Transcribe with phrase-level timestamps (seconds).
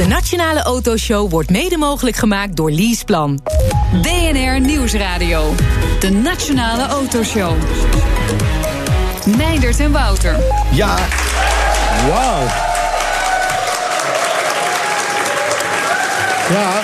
[0.00, 3.40] De Nationale Autoshow wordt mede mogelijk gemaakt door Leaseplan.
[4.02, 5.54] BNR Nieuwsradio.
[5.98, 7.52] De Nationale Autoshow.
[9.36, 10.36] Meindert en Wouter.
[10.72, 10.96] Ja,
[12.08, 12.46] wauw.
[16.50, 16.80] Ja,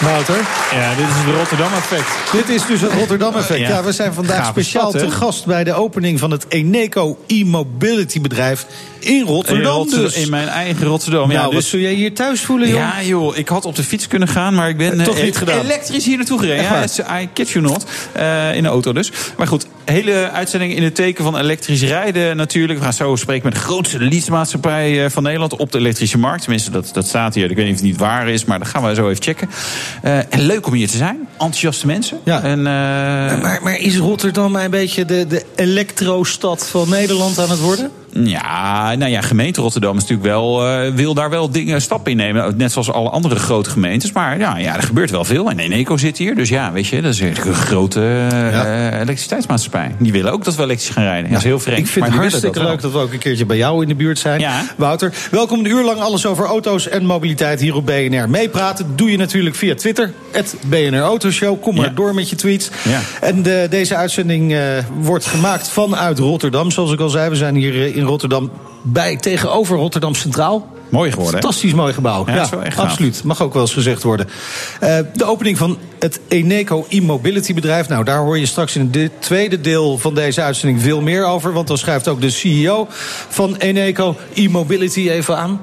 [0.00, 0.36] Wouter.
[0.72, 2.32] Ja, dit is het Rotterdam-effect.
[2.32, 3.60] Dit is dus het Rotterdam-effect.
[3.60, 3.68] Ja.
[3.68, 8.20] Ja, we zijn vandaag speciaal stad, te gast bij de opening van het Eneco e-mobility
[8.20, 8.66] bedrijf
[8.98, 9.82] in Rotterdam.
[9.82, 10.14] in, dus.
[10.14, 11.28] in mijn eigen Rotterdam.
[11.28, 12.76] nou, ja, wat dus, zul jij hier thuis voelen, joh?
[12.76, 15.24] ja, joh, ik had op de fiets kunnen gaan, maar ik ben Eh, toch eh,
[15.24, 15.60] niet gedaan.
[15.60, 16.64] elektrisch hier naartoe gereden.
[16.64, 17.20] Ja?
[17.20, 17.84] I kid you not.
[18.12, 19.12] Eh, in de auto dus.
[19.36, 22.78] Maar goed, hele uitzending in het teken van elektrisch rijden natuurlijk.
[22.78, 26.40] We gaan zo spreken met de grootste leasemaatschappij eh, van Nederland op de elektrische markt.
[26.42, 27.50] Tenminste, dat, dat staat hier.
[27.50, 29.48] Ik weet niet of het niet waar is, maar dat gaan we zo even checken.
[30.02, 31.28] Eh, en leuk om hier te zijn.
[31.32, 32.18] Enthousiaste mensen.
[32.24, 32.42] Ja.
[32.42, 32.64] En, eh,
[33.42, 37.90] Maar, maar is Rotterdam een beetje de, de elektrostad van Nederland aan het worden?
[38.24, 42.16] Ja, nou ja, gemeente Rotterdam is natuurlijk wel, eh, wil daar wel dingen, stappen in
[42.16, 42.56] nemen.
[42.56, 44.12] Net zoals alle andere grote gemeentes.
[44.12, 45.50] Maar ja, ja er gebeurt wel veel.
[45.50, 46.34] En Eneco zit hier.
[46.34, 48.92] Dus ja, weet je, dat is een grote eh, Ja.
[48.92, 49.94] elektriciteitsmaatschappij.
[49.98, 51.30] Die willen ook dat we elektrisch gaan rijden.
[51.30, 51.78] dat is heel vreemd.
[51.78, 53.88] Ik vind maar het hartstikke dat leuk dat we ook een keertje bij jou in
[53.88, 54.40] de buurt zijn.
[54.40, 54.64] Ja.
[54.76, 58.30] Wouter, welkom een uur lang alles over auto's en mobiliteit hier op BNR.
[58.30, 61.62] Meepraten doe je natuurlijk via Twitter, het BNR Autoshow.
[61.62, 62.70] Kom maar door met je tweets.
[63.20, 64.60] En de, deze uitzending eh,
[65.00, 66.70] wordt gemaakt vanuit Rotterdam.
[66.70, 68.50] Zoals ik al zei, we zijn hier in Rotterdam
[68.82, 70.74] bij tegenover Rotterdam Centraal.
[70.88, 71.40] Mooi geworden.
[71.40, 72.24] Fantastisch mooi gebouw.
[72.26, 72.78] Ja, gaaf.
[72.78, 73.24] absoluut.
[73.24, 74.28] Mag ook wel eens gezegd worden.
[74.80, 77.88] Eh, de opening van het Eneco e-mobility bedrijf.
[77.88, 81.52] Nou, daar hoor je straks in het tweede deel van deze uitzending veel meer over.
[81.52, 82.86] Want dan schrijft ook de CEO
[83.28, 85.60] van Eneco e-mobility even aan.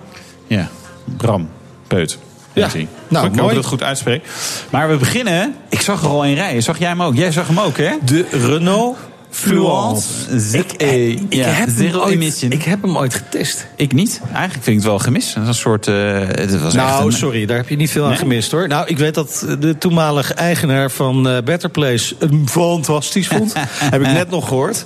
[0.48, 0.70] Ja,
[1.18, 1.50] Bram
[1.88, 2.18] Peut.
[2.54, 2.70] Ja.
[3.08, 4.24] Nou, ik hoop dat ik het goed uitspreek.
[4.70, 5.56] Maar we beginnen.
[5.70, 6.64] Ik zag er al een rijden.
[6.64, 7.16] Zag jij hem ook?
[7.16, 7.92] Jij zag hem ook, hè?
[8.06, 8.98] De Renault
[9.34, 10.08] Fluence.
[10.40, 10.64] ZE.
[10.78, 12.52] Ik, Ja, heb hem zero ooit, emission.
[12.52, 13.66] ik heb hem ooit getest.
[13.76, 14.22] Ik niet.
[14.34, 15.34] Eigenlijk vind ik het wel gemist.
[15.34, 15.88] Dat is een soort.
[15.88, 18.68] eh, het was Nou, een- sorry, daar heb je niet veel aan gemist hoor.
[18.68, 23.54] Nou, ik weet dat de toenmalige eigenaar van eh, Better Place hem fantastisch vond.
[23.94, 24.86] heb ik net nog gehoord.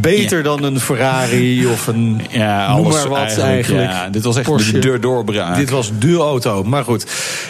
[0.00, 2.20] Beter dan een Ferrari of een.
[2.30, 3.48] Ja, noem maar wat eigenlijk.
[3.52, 3.90] eigenlijk.
[3.90, 4.72] Ja, dit was echt Porsche.
[4.72, 5.56] de deur doorbraak.
[5.56, 7.06] Dit was de auto, maar goed.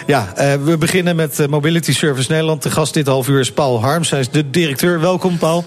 [0.07, 2.63] Ja, eh, we beginnen met eh, Mobility Service Nederland.
[2.63, 4.11] De gast dit half uur is Paul Harms.
[4.11, 5.01] Hij is de directeur.
[5.01, 5.65] Welkom, Paul.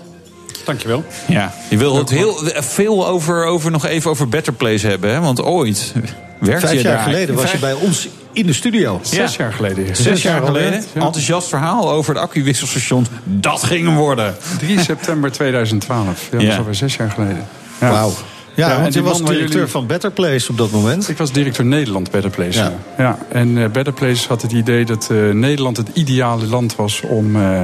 [0.68, 1.04] Dankjewel.
[1.28, 5.20] Ja, je wil het heel veel over, over nog even over Better Place hebben, hè?
[5.20, 5.94] Want ooit
[6.40, 7.04] werkte Vijf je jaar daar.
[7.04, 9.00] geleden was je bij ons in de studio.
[9.04, 9.86] Zes jaar geleden.
[9.88, 10.84] Zes, Zes jaar jaar geleden.
[10.94, 11.02] ja.
[11.02, 13.08] Enthousiast verhaal over het accuwisselstation.
[13.24, 14.36] Dat ging hem worden.
[14.60, 16.28] 3 september 2012.
[16.32, 17.46] Ja, dat is alweer zes jaar geleden.
[17.82, 17.90] Ja.
[17.92, 18.14] Wauw.
[18.58, 21.10] Ja, want je was directeur jullie- van Better Place op dat moment.
[21.10, 22.60] Ik was directeur Nederland Better Place.
[22.60, 22.74] Ja.
[22.98, 23.18] Ja.
[23.30, 27.36] En eh, Better Place had het idee dat eh, Nederland het ideale land was om
[27.36, 27.62] eh,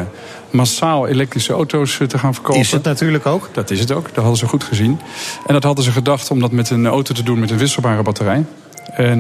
[0.52, 2.62] massaal elektrische auto's te gaan verkopen.
[2.62, 3.50] Is het natuurlijk ook.
[3.52, 5.00] Dat is het ook, dat hadden ze goed gezien.
[5.46, 8.04] En dat hadden ze gedacht om dat met een auto te doen met een wisselbare
[8.04, 8.46] batterij.
[8.94, 9.20] En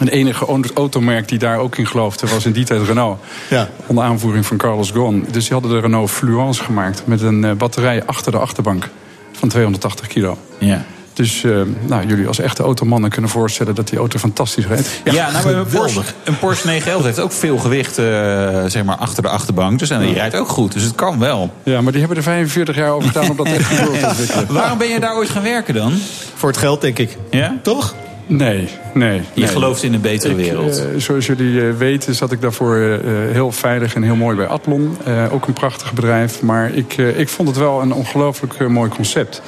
[0.00, 3.20] een enige automerk die daar ook in geloofde was in die tijd Renault.
[3.50, 3.68] Ja.
[3.86, 5.26] Onder aanvoering van Carlos Ghosn.
[5.30, 8.88] Dus die hadden de Renault Fluence gemaakt met een batterij achter de achterbank
[9.38, 10.38] van 280 kilo.
[10.58, 10.84] Ja.
[11.16, 14.88] Dus eh, nou, jullie als echte automannen kunnen voorstellen dat die auto fantastisch rijdt.
[15.04, 18.04] Ja, nou, een, Porsche, een Porsche 911 heeft ook veel gewicht eh,
[18.66, 19.78] zeg maar, achter de achterbank.
[19.78, 20.72] Dus en die rijdt ook goed.
[20.72, 21.52] Dus het kan wel.
[21.62, 24.46] Ja, maar die hebben er 45 jaar over gedaan om dat echt te ontwikkelen.
[24.62, 25.92] Waarom ben je daar ooit gaan werken dan?
[26.34, 27.16] Voor het geld, denk ik.
[27.30, 27.56] Ja?
[27.62, 27.94] Toch?
[28.26, 29.16] Nee, nee.
[29.32, 29.48] Je nee.
[29.48, 30.78] gelooft in een betere Ik, wereld.
[30.78, 32.98] eh, zoals jullie eh, weten zat ik daarvoor eh,
[33.32, 34.96] heel veilig en heel mooi bij Atlon.
[35.30, 36.42] Ook een prachtig bedrijf.
[36.42, 39.42] Maar ik, ik vond het wel een ongelooflijk mooi concept.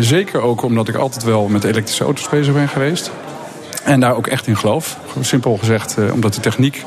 [0.00, 3.10] Zeker ook omdat ik altijd wel met elektrische auto's bezig ben geweest.
[3.84, 4.98] En daar ook echt in geloof.
[5.20, 6.82] Simpel gezegd, omdat de techniek...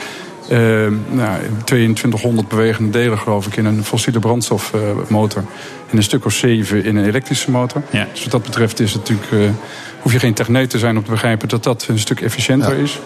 [1.09, 5.43] nou, 2200 bewegende delen geloof ik in een fossiele brandstofmotor.
[5.89, 7.81] en een stuk of zeven in een elektrische motor.
[7.89, 8.07] Ja.
[8.11, 9.53] Dus wat dat betreft is het natuurlijk,
[10.01, 12.99] hoef je geen techneut te zijn om te begrijpen dat dat een stuk efficiënter is.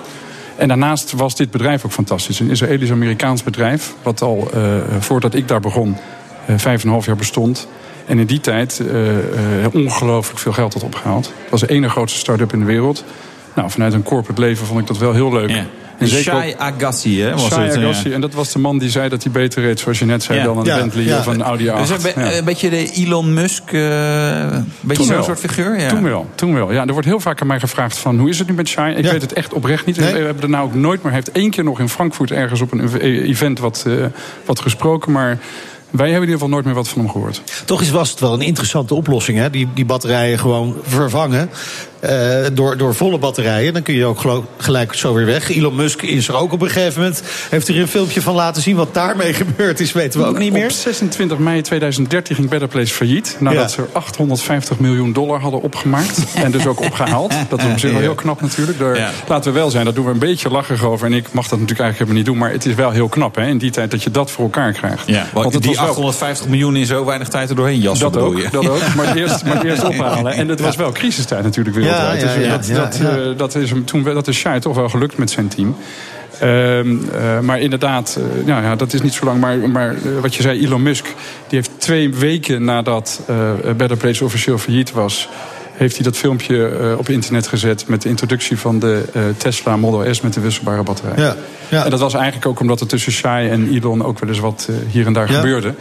[0.56, 2.40] En daarnaast was dit bedrijf ook fantastisch.
[2.40, 4.62] Een Israëlisch-Amerikaans bedrijf, wat al eh,
[5.00, 5.98] voordat ik daar begon,
[6.46, 7.68] eh, vijf en een half jaar bestond.
[8.06, 11.26] En in die tijd eh, eh, ongelooflijk veel geld had opgehaald.
[11.26, 13.04] Het was de ene grootste start-up in de wereld.
[13.54, 15.50] Nou, vanuit een corporate leven vond ik dat wel heel leuk.
[15.50, 15.66] Ja.
[16.00, 17.32] En Shai Agassi, hè?
[17.32, 17.82] Was Shai het, ja.
[17.82, 18.14] Agassi.
[18.14, 20.38] En dat was de man die zei dat hij beter reed, zoals je net zei,
[20.40, 20.44] Ja.
[20.46, 21.18] dan een Ja, Bentley ja.
[21.20, 21.78] of een Audi A8.
[21.78, 22.34] Dus een, be- Ja.
[22.38, 25.80] een beetje de Elon Musk, eh, een beetje zo'n soort figuur.
[25.80, 25.90] Ja.
[25.90, 26.72] Toen wel, toen wel.
[26.72, 28.96] Ja, er wordt heel vaak aan mij gevraagd van hoe is het nu met Shai?
[28.96, 29.12] Ik Ja.
[29.12, 29.98] weet het echt oprecht niet.
[29.98, 30.14] Nee?
[30.14, 32.62] We hebben er nou ook nooit, maar hij heeft één keer nog in Frankfurt ergens
[32.62, 33.94] op een event wat, eh,
[34.46, 35.12] wat gesproken.
[35.12, 35.38] Maar
[35.90, 37.42] wij hebben in ieder geval nooit meer wat van hem gehoord.
[37.66, 39.50] Toch is, was het wel een interessante oplossing, hè?
[39.50, 41.50] Die, die batterijen gewoon vervangen.
[42.00, 43.74] Eh, door, door volle batterijen.
[43.74, 45.50] Dan kun je ook gelijk zo weer weg.
[45.50, 47.22] Elon Musk is er ook op een gegeven moment.
[47.50, 48.76] Heeft er een filmpje van laten zien.
[48.76, 50.64] Wat daarmee gebeurd is, weten we ook niet meer.
[50.64, 53.36] Op 26 mei 2013 ging Better Place failliet.
[53.40, 53.68] Nadat Ja.
[53.68, 56.20] ze er 850 miljoen dollar hadden opgemaakt.
[56.44, 57.34] en dus ook opgehaald.
[57.50, 58.80] Dat is op zich wel heel knap natuurlijk.
[58.80, 59.10] Daar, Ja.
[59.28, 61.06] Laten we wel zijn, daar doen we een beetje lacherig over.
[61.08, 62.38] En ik mag dat natuurlijk eigenlijk helemaal niet doen.
[62.38, 64.72] Maar het is wel heel knap hè, in die tijd dat je dat voor elkaar
[64.72, 65.04] krijgt.
[65.08, 68.12] Ja, want het die was wel- 850 miljoen in zo weinig tijd er doorheen jassen,
[68.12, 68.48] Dat ook, je?
[68.52, 68.82] dat ook.
[68.96, 70.34] Maar eerst, maar eerst ophalen.
[70.34, 71.95] En het was wel crisistijd natuurlijk wereldwijd.
[71.96, 75.18] Ja, dus ja, dat, eh, dat is hem toen dat is Shai toch wel gelukt
[75.18, 75.76] met zijn team.
[76.40, 79.40] Ehm, eh, maar inderdaad, eh, ja, ja, dat is niet zo lang.
[79.40, 81.06] Maar, maar wat je zei, Elon Musk,
[81.48, 83.22] die heeft twee weken nadat
[83.78, 85.30] Better Place officieel failliet was,
[85.74, 89.04] heeft hij dat filmpje op internet gezet met de introductie van de
[89.38, 91.24] Tesla Model S met de wisselbare batterij.
[91.24, 91.36] Ja,
[91.70, 91.84] ja.
[91.84, 94.70] En dat was eigenlijk ook omdat er tussen Shai en Elon ook wel eens wat
[94.88, 95.36] hier en daar Ja.
[95.36, 95.74] gebeurde.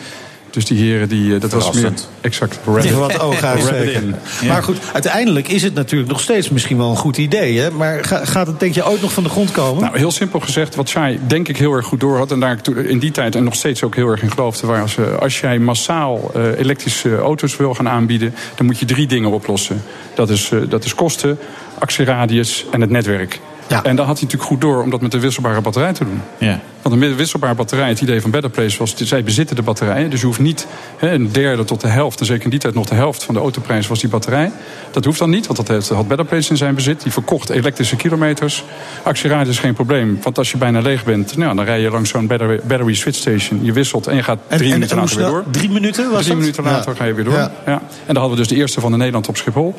[0.55, 2.61] Dus die heren, die, eh, dat was meer exact.
[2.79, 4.15] Even wat ogen uitsteken.
[4.47, 7.59] Maar goed, uiteindelijk is het natuurlijk nog steeds misschien wel een goed idee.
[7.59, 7.71] Hè?
[7.71, 9.83] Maar ga- gaat het denk je ooit nog van de grond komen?
[9.83, 12.31] Nou, heel simpel gezegd, wat Shai denk ik heel erg goed door had...
[12.31, 14.67] en daar in die tijd en nog steeds ook heel erg in geloofde...
[14.67, 18.35] was eh, als jij massaal eh, elektrische auto's wil gaan aanbieden...
[18.55, 19.83] dan moet je drie dingen oplossen.
[20.15, 21.39] Dat is, dat is kosten,
[21.79, 23.41] actieradius en het netwerk.
[23.69, 23.83] Ja.
[23.83, 26.21] En dat had hij natuurlijk goed door om dat met de wisselbare batterij te doen.
[26.39, 26.61] Ja.
[26.83, 28.95] Want een wisselbare batterij, het idee van Better Place was...
[28.97, 30.67] zij bezitten de batterijen, dus je hoeft niet
[30.97, 32.21] hè, een derde tot de helft...
[32.21, 34.53] en zeker in die tijd nog de helft van de autoprijs was die batterij.
[34.91, 37.03] Dat hoeft dan niet, want dat heeft, had Better Place in zijn bezit.
[37.03, 38.65] Die verkocht elektrische kilometers.
[39.03, 41.37] Actieradius is geen probleem, want als je bijna leeg bent...
[41.37, 43.65] Nou, dan rij je langs zo'n battery, battery switch station.
[43.65, 45.45] Je wisselt en je gaat drie minuten later weer door.
[45.51, 46.39] Drie minuten was Drie dat?
[46.39, 46.97] minuten later Ja.
[46.99, 47.35] ga je weer door.
[47.35, 47.53] Ja.
[47.67, 47.73] Ja.
[47.73, 49.75] En dan hadden we dus de eerste van de Nederland op Schiphol.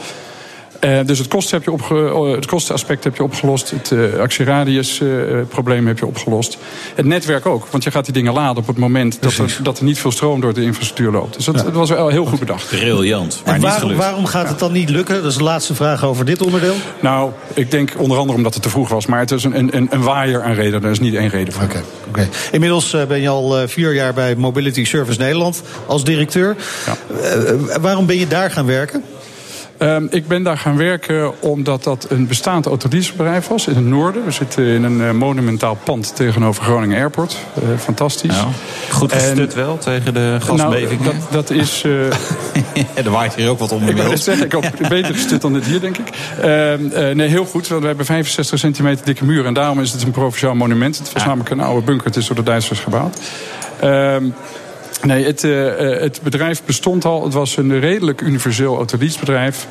[0.85, 3.71] Eh, dus het, kosten heb je opge- eh, het kostenaspect heb je opgelost.
[3.71, 6.57] Het uh, actieradius-probleem heb je opgelost.
[6.95, 9.77] Het netwerk ook, want je gaat die dingen laden op het moment dat er, dat
[9.77, 11.35] er niet veel stroom door de infrastructuur loopt.
[11.35, 12.69] Dus dat, het was wel heel goed bedacht.
[12.69, 13.99] Briljant, maar En niet waarom, gelukt.
[13.99, 15.15] waarom gaat het dan niet lukken?
[15.15, 16.75] Dat is de laatste vraag over dit onderdeel.
[16.99, 19.05] Nou, ik denk onder andere omdat het te vroeg was.
[19.05, 20.83] Maar het is een, een, een, waaier aan redenen.
[20.83, 21.63] Er is niet één reden voor.
[21.63, 21.83] Oké.
[22.07, 22.27] oké.
[22.51, 26.55] Inmiddels ben je al vier jaar bij Mobility Service Nederland als directeur.
[27.21, 29.03] Eh, waarom ben je daar gaan werken?
[29.79, 34.25] Um, ik ben daar gaan werken omdat dat een bestaand autoleasebedrijf was in het noorden.
[34.25, 37.37] We zitten in een uh, monumentaal pand tegenover Groningen Airport.
[37.63, 38.35] Uh, fantastisch.
[38.35, 38.47] Nou,
[38.91, 40.37] goed gestut En- wel tegen de.
[40.55, 41.83] Nou, dat, dat is...
[41.85, 42.07] Uh,
[43.05, 44.23] er waait hier ook wat om ik inmiddels.
[44.23, 46.09] zeggen, ik hoop beter gestut dan dit hier, denk ik.
[46.41, 46.47] Ehm,
[46.91, 47.67] eh, nee, heel goed.
[47.67, 49.45] Want we hebben 65 centimeter dikke muren.
[49.45, 50.97] En daarom is het een provinciaal monument.
[50.97, 51.27] Het was Ja.
[51.27, 52.05] namelijk een oude bunker.
[52.07, 53.17] Het is door de Duitsers gebouwd.
[55.03, 57.23] Nee, het, eh, eh, het bedrijf bestond al.
[57.23, 59.67] Het was een redelijk universeel autoleasebedrijf.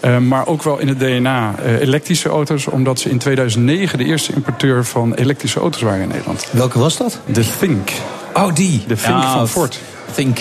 [0.00, 2.66] Eh, maar ook wel in het DNA elektrische auto's.
[2.66, 6.46] Omdat ze in 2009 de eerste importeur van elektrische auto's waren in Nederland.
[6.50, 7.18] Welke was dat?
[7.26, 7.90] De Think.
[8.34, 8.84] Oh, die.
[8.86, 9.78] De Think van Ford.
[10.14, 10.38] Think,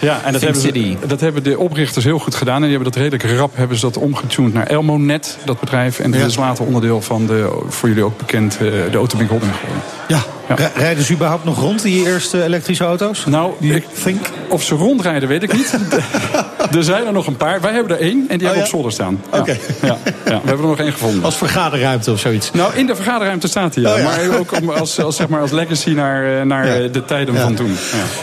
[0.00, 0.96] Ja, en dat Think hebben, City.
[1.06, 2.54] dat hebben de oprichters heel goed gedaan.
[2.56, 5.98] En die hebben dat redelijk rap hebben ze dat omgetuned naar Elmonet, dat bedrijf.
[5.98, 6.26] En dat Ja.
[6.26, 8.58] is later onderdeel van de, voor jullie ook bekend, eh,
[8.90, 9.82] de Autobink Holding geworden.
[10.08, 10.18] Ja.
[10.48, 10.54] Ja.
[10.54, 13.24] Rij- Rijden ze überhaupt nog rond, die eerste elektrische auto's?
[13.26, 14.26] Nou, Die ik, Think?
[14.48, 15.74] of ze rondrijden, weet ik niet.
[16.76, 17.60] er zijn er nog een paar.
[17.60, 18.60] Wij hebben er één en die hebben ja?
[18.62, 19.20] op zolder staan.
[19.32, 19.38] Ja.
[19.38, 19.56] Oké.
[19.82, 21.24] Ja, ja, we hebben er nog één gevonden.
[21.24, 22.50] Als vergaderruimte of zoiets.
[22.52, 23.92] Nou, in de vergaderruimte staat hij, ja.
[23.92, 24.04] Oh, ja.
[24.04, 26.88] Maar ook om, als, als, zeg maar, als legacy naar, eh, naar Ja.
[26.88, 27.40] de tijden Ja.
[27.40, 27.70] van toen.
[27.70, 27.76] Ja.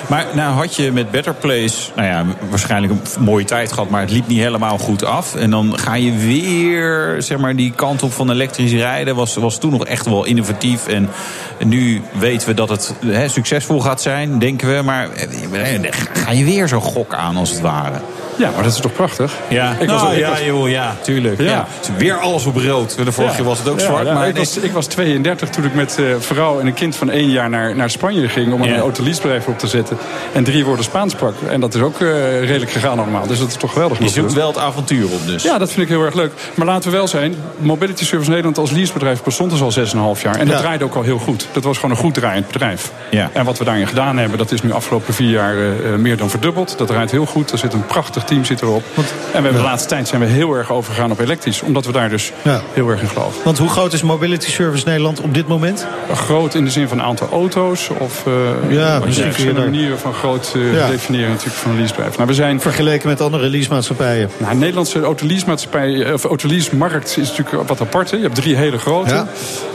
[0.08, 1.34] Maar nou had je met Better
[1.66, 5.36] Place, nou ja, waarschijnlijk een mooie tijd gehad, maar het liep niet helemaal goed af.
[5.36, 9.16] En dan ga je weer, zeg maar, die kant op van elektrisch rijden.
[9.16, 10.88] Was, was toen nog echt wel innovatief.
[10.88, 11.10] En
[11.60, 12.94] nu weten we dat het
[13.28, 14.82] succesvol gaat zijn, denken we.
[14.82, 18.00] Maar eh, ga je weer zo'n gok aan, als het ware.
[18.38, 19.34] ja, maar dat is toch prachtig?
[19.50, 21.40] Ja, Ik was- nou, ik ja, was- joh, ja, tuurlijk.
[21.42, 21.46] Ja.
[21.46, 21.66] Ja.
[21.80, 22.96] Het is Weer alles op rood.
[23.06, 23.48] De vorige Ja.
[23.48, 24.14] was het ook zwart.
[24.14, 27.10] maar ik, was, ik was 32 toen ik met eh vrouw en een kind van
[27.10, 28.54] één jaar naar, naar Spanje ging...
[28.54, 29.98] om een autoleasebedrijf op te zetten.
[30.34, 31.34] En drie woorden Spaans sprak.
[31.50, 33.28] En dat is ook eh, redelijk gegaan allemaal.
[33.28, 34.00] Dus dat is toch geweldig.
[34.00, 34.38] je zoekt doen.
[34.38, 35.44] wel het avontuur op dus.
[35.44, 36.32] Ja, dat vind ik heel erg leuk.
[36.56, 39.72] Maar laten we wel zijn, Mobility Service Nederland als leasebedrijf bestond dus al
[40.16, 40.36] 6,5 jaar.
[40.36, 40.62] En dat Ja.
[40.62, 41.45] draaide ook al heel goed.
[41.52, 42.92] Dat was gewoon een goed draaiend bedrijf.
[43.12, 43.30] Ja.
[43.34, 46.18] En wat we daarin gedaan hebben, dat is nu afgelopen vier jaar eh, eh, meer
[46.18, 46.78] dan verdubbeld.
[46.78, 47.52] Dat draait heel goed.
[47.52, 48.84] Er zit een prachtig team zit erop.
[48.96, 51.62] en we hebben de laatste tijd zijn we heel erg overgegaan op elektrisch.
[51.62, 52.62] Omdat we daar dus Ja.
[52.74, 53.44] heel erg in geloven.
[53.44, 55.88] Want hoe groot is Mobility Service Nederland op dit moment?
[56.14, 57.90] Groot in de zin van aantal auto's.
[57.98, 58.34] Of uh,
[58.76, 60.88] Ja, misschien daar- manieren van groot uh, Ja.
[60.88, 62.16] definiëren natuurlijk van een leasebedrijf.
[62.16, 64.30] Nou, we zijn Vergeleken met andere leasemaatschappijen.
[64.38, 68.12] Nou, de Nederlandse autoleasemaatschappij, of autoleasemarkt is natuurlijk wat apart.
[68.12, 68.18] hè.
[68.18, 69.26] Je hebt drie hele grote.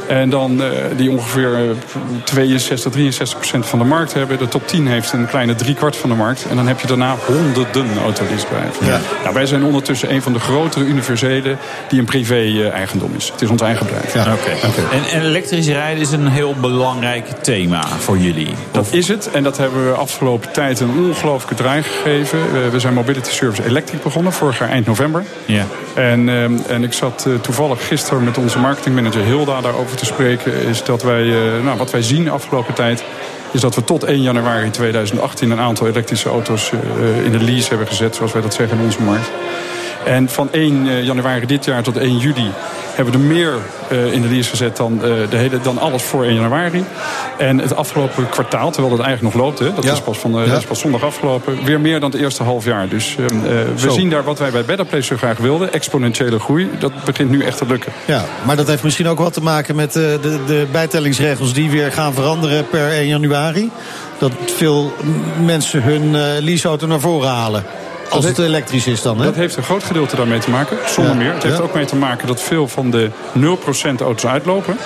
[0.08, 0.62] En dan
[0.96, 1.59] die ongeveer
[2.24, 4.38] 62, 63 procent van de markt hebben.
[4.38, 6.46] De top 10 heeft een kleine driekwart van de markt.
[6.50, 8.86] En dan heb je daarna honderden autoleasebedrijven.
[8.86, 9.00] Ja.
[9.22, 11.56] Nou, wij zijn ondertussen een van de grotere universele
[11.88, 13.30] die een privé-eigendom is.
[13.32, 14.14] Het is ons eigen bedrijf.
[14.14, 14.32] Ja.
[14.32, 14.50] Oké.
[14.96, 18.54] En, en elektrisch rijden is een heel belangrijk thema voor jullie.
[18.70, 19.30] Dat is het.
[19.30, 22.38] En dat hebben we afgelopen tijd een ongelooflijke draai gegeven.
[22.52, 25.24] We- We zijn Mobility Service Electric begonnen, vorig jaar eind november.
[25.44, 25.64] Ja.
[25.94, 30.52] En, ehm, en ik zat eh, toevallig gisteren met onze marketingmanager Hilda daarover te spreken.
[30.68, 33.04] Is dat wij, eh, nou, wat wij zien de afgelopen tijd.
[33.52, 37.68] Is dat we tot 1 januari 2018 een aantal elektrische auto's eh, in de lease
[37.68, 39.30] hebben gezet, zoals wij dat zeggen in onze markt.
[40.04, 42.50] En van 1 eh, januari dit jaar tot 1 juli
[43.04, 43.52] hebben we er meer
[43.88, 46.84] eh, in de lease gezet dan, eh, de hele, dan alles voor 1 januari.
[47.38, 49.92] En het afgelopen kwartaal, terwijl het eigenlijk nog loopt, hè, dat Ja.
[49.92, 50.50] is, pas van, eh, Ja.
[50.50, 52.88] dat is pas zondag afgelopen, weer meer dan het eerste half jaar.
[52.88, 56.38] Dus eh, eh, we zien daar wat wij bij Better Place zo graag wilden, exponentiële
[56.38, 57.92] groei, dat begint nu echt te lukken.
[58.04, 61.92] Ja, maar dat heeft misschien ook wat te maken met de, de bijtellingsregels die weer
[61.92, 63.70] gaan veranderen per 1 januari.
[64.18, 64.92] Dat veel
[65.44, 66.10] mensen hun
[66.44, 67.64] leaseauto naar voren halen.
[68.10, 69.24] Als het elektrisch is dan, hè?
[69.24, 71.18] Dat heeft een groot gedeelte daarmee te maken, zonder Ja.
[71.18, 71.32] meer.
[71.32, 74.76] Het heeft ook mee te maken dat veel van de 0% auto's uitlopen.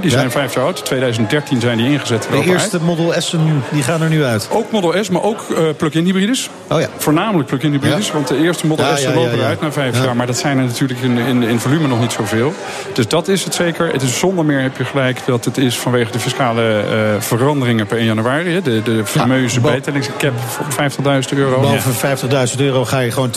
[0.00, 0.30] Die zijn Ja.
[0.30, 2.28] vijf jaar oud, 2013 zijn die ingezet.
[2.30, 4.48] De eerste Model S'en die gaan er nu uit.
[4.52, 6.50] Ook Model S, maar ook eh, plug-in hybrides.
[6.70, 6.86] Oh ja.
[6.96, 8.12] Voornamelijk plug-in hybrides, Ja.
[8.12, 10.04] want de eerste Model Ja, S ja, lopen eruit na vijf Ja.
[10.04, 10.16] jaar.
[10.16, 12.52] Maar dat zijn er natuurlijk in, in, in volume nog niet zoveel.
[12.92, 13.92] Dus dat is het zeker.
[13.92, 17.86] Het is zonder meer heb je gelijk dat het is vanwege de fiscale eh, veranderingen
[17.86, 18.62] per 1 januari.
[18.62, 20.32] De, de fameuze bijtellingscap
[20.68, 20.90] van
[21.32, 21.60] 50.000 euro.
[21.60, 22.18] Boven
[22.50, 23.30] 50.000 euro ga je gewoon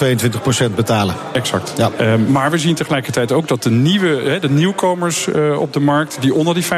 [0.72, 1.16] 22% betalen.
[1.32, 1.74] Exact.
[1.78, 1.90] Ja.
[1.98, 5.28] Eh, maar we zien tegelijkertijd ook dat de nieuwe, de nieuwkomers
[5.58, 6.18] op de markt...
[6.20, 6.70] die onder die 50.000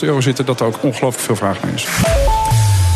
[0.00, 1.86] euro zitten, dat er ook ongelooflijk veel vraag naar is.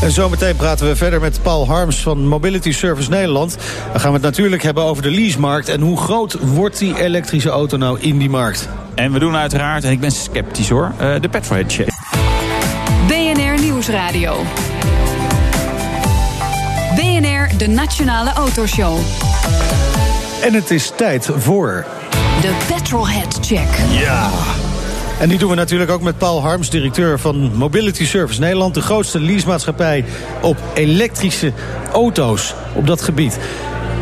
[0.03, 3.57] En zometeen praten we verder met Paul Harms van Mobility Service Nederland.
[3.93, 5.69] Dan gaan we het natuurlijk hebben over de leasemarkt.
[5.69, 8.69] En hoe groot wordt die elektrische auto nou in die markt?
[8.95, 11.89] En we doen uiteraard, en ik ben sceptisch hoor, eh, de petrolhead check.
[13.07, 14.37] BNR Nieuwsradio.
[16.95, 18.99] BNR, de Nationale Autoshow.
[20.43, 21.85] En het is tijd voor...
[22.41, 23.69] De Petrolhead Check.
[25.21, 28.75] En die doen we natuurlijk ook met Paul Harms, directeur van Mobility Service Nederland.
[28.75, 30.05] De grootste leasemaatschappij
[30.43, 31.53] op elektrische
[31.93, 33.39] auto's op dat gebied.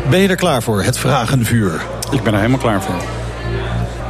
[0.09, 1.81] Ben je er klaar voor, het vragenvuur?
[2.11, 2.95] Ik ben er helemaal klaar voor.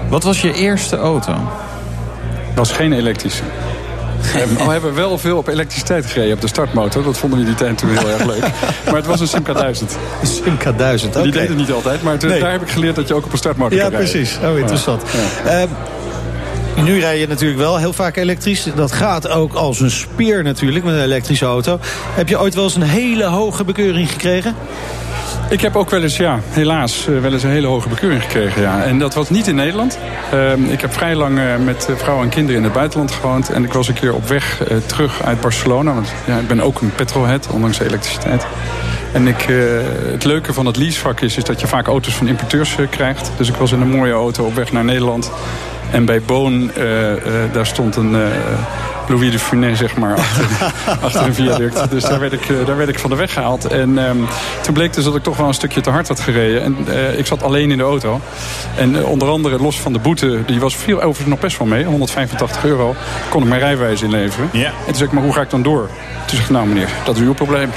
[0.10, 1.32] Wat was je eerste auto?
[2.48, 3.44] Dat was geen elektrische.
[4.60, 7.04] Al hebben we wel veel op elektriciteit gereden op de startmotor.
[7.04, 8.42] Dat vonden we die tijd toen heel erg leuk.
[8.86, 9.98] Maar het was een Simca 1000.
[10.24, 11.24] Simca 1000, oké.
[11.24, 12.40] Die deed het niet altijd, maar toen- Nee.
[12.42, 14.10] daar heb ik geleerd dat je ook op een startmotor Ja, kan rijden.
[14.12, 14.38] precies.
[14.44, 15.02] Oh, interessant.
[15.46, 15.66] Ja.
[16.76, 18.68] Nu rij je natuurlijk wel heel vaak elektrisch.
[18.76, 21.80] Dat gaat ook als een speer natuurlijk met een elektrische auto.
[22.14, 24.56] Heb je ooit wel eens een hele hoge bekeuring gekregen?
[25.50, 28.62] Ik heb ook wel eens, ja, helaas, eh, wel eens een hele hoge bekeuring gekregen.
[28.62, 28.84] Ja.
[28.84, 30.00] En dat was niet in Nederland.
[30.32, 33.50] Ehm, ik heb vrij lang eh, met eh, vrouwen en kinderen in het buitenland gewoond.
[33.50, 35.94] En ik was een keer op weg terug uit Barcelona.
[35.94, 38.46] Want ja, ik ben ook een petrolhead, ondanks de elektriciteit.
[39.12, 39.46] En ik,
[40.12, 43.32] het leuke van het leasevak is, is dat je vaak auto's van importeurs krijgt.
[43.38, 45.32] Dus ik was in een mooie auto op weg naar Nederland.
[45.94, 48.16] En bij Boon, eh, eh, daar stond een...
[49.08, 50.46] Louis de Funès, zeg maar, achter,
[51.06, 51.90] achter een viaduct.
[51.90, 53.66] Dus daar werd, ik, eh, daar werd ik van de weg gehaald.
[53.66, 54.18] En ehm,
[54.62, 56.64] toen bleek dus dat ik toch wel een stukje te hard had gereden.
[56.64, 58.20] En eh, ik zat alleen in de auto.
[58.76, 61.68] En eh, onder andere, los van de boete, die was veel overigens nog best wel
[61.68, 61.84] mee.
[61.84, 62.96] 185 euro,
[63.30, 64.50] kon ik mijn rijwijs inleveren.
[64.52, 64.66] Ja.
[64.66, 65.90] En toen zei ik, maar hoe ga ik dan door?
[66.26, 67.70] Toen zeg ik, nou meneer, dat is uw probleem.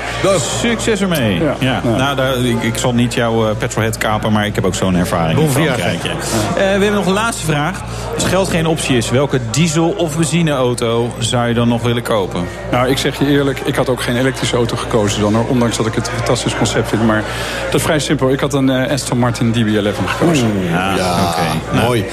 [0.60, 1.34] Succes ermee.
[1.34, 1.56] Ja.
[1.58, 1.80] Ja.
[1.84, 1.96] Ja.
[1.96, 5.38] Nou, daar, ik, ik zal niet jouw petrolhead kapen, maar ik heb ook zo'n ervaring
[5.38, 5.74] Bon ja.
[5.76, 7.82] Eh, we hebben nog een laatste vraag.
[8.14, 12.44] Als geld geen optie is, welke diesel- of benzineauto zou je dan nog willen kopen?
[12.70, 15.34] Nou, ik zeg je eerlijk, ik had ook geen elektrische auto gekozen dan.
[15.34, 17.06] Hoor, ondanks dat ik het een fantastisch concept vind.
[17.06, 17.24] Maar
[17.64, 18.30] dat is vrij simpel.
[18.32, 20.50] Ik had een eh, Aston Martin DB11 gekozen.
[20.70, 20.94] Ja,
[21.28, 21.76] oké.
[21.84, 22.04] mooi.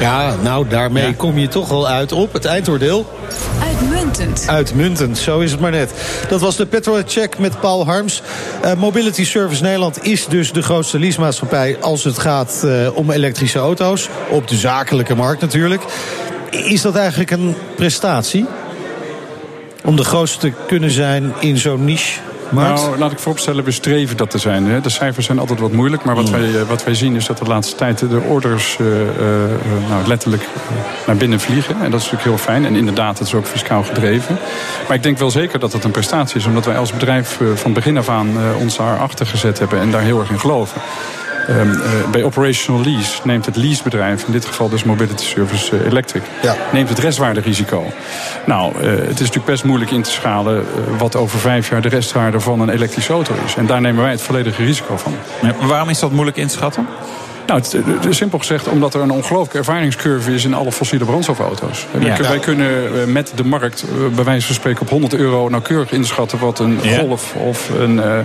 [0.00, 1.12] Ja, nou daarmee Ja.
[1.16, 3.18] kom je toch wel uit op het eindoordeel.
[3.62, 4.44] Uitmuntend.
[4.46, 5.92] Uitmuntend, zo is het maar net.
[6.28, 8.22] Dat was de Petrolhead Check met Paul Harms.
[8.62, 11.76] Eh, Mobility Service Nederland is dus de grootste leasemaatschappij...
[11.80, 14.08] als het gaat eh, om elektrische auto's.
[14.30, 15.82] Op de zakelijke markt natuurlijk.
[16.52, 18.46] Is dat eigenlijk een prestatie?
[19.84, 22.20] Om de grootste te kunnen zijn in zo'n niche?
[22.50, 22.80] Maart?
[22.80, 24.82] Nou, laat ik vooropstellen, we streven dat te zijn.
[24.82, 26.04] De cijfers zijn altijd wat moeilijk.
[26.04, 28.86] Maar wat, wij, eh, wat wij zien is dat de laatste tijd de orders uh,
[28.86, 29.06] uh,
[29.88, 30.42] nou, letterlijk
[31.06, 31.74] naar binnen vliegen.
[31.74, 32.64] En dat is natuurlijk heel fijn.
[32.64, 34.38] En inderdaad, het is ook fiscaal gedreven.
[34.88, 36.46] Maar ik denk wel zeker dat het een prestatie is.
[36.46, 39.80] Omdat wij als bedrijf van begin af aan ons daarachter gezet hebben.
[39.80, 40.80] En daar heel erg in geloven.
[41.48, 45.86] Um, uh, bij operational lease neemt het leasebedrijf, in dit geval dus Mobility Service uh,
[45.86, 46.56] Electric, ja.
[46.72, 47.84] neemt het restwaarderisico.
[48.46, 50.64] Nou, uh, het is natuurlijk best moeilijk in te schalen
[50.98, 53.54] wat over vijf jaar de restwaarde van een elektrische auto is.
[53.54, 55.14] En daar nemen wij het volledige risico van.
[55.42, 56.86] Ja, waarom is dat moeilijk in te schatten?
[57.52, 61.86] Nou, simpel gezegd omdat er een ongelooflijke ervaringscurve is in alle fossiele brandstofauto's.
[61.92, 61.98] Ja.
[61.98, 66.38] Wij, wij, kunnen met de markt bij wijze van spreken op 100 euro nauwkeurig inschatten
[66.38, 66.98] wat een ja.
[66.98, 68.18] golf of een, uh,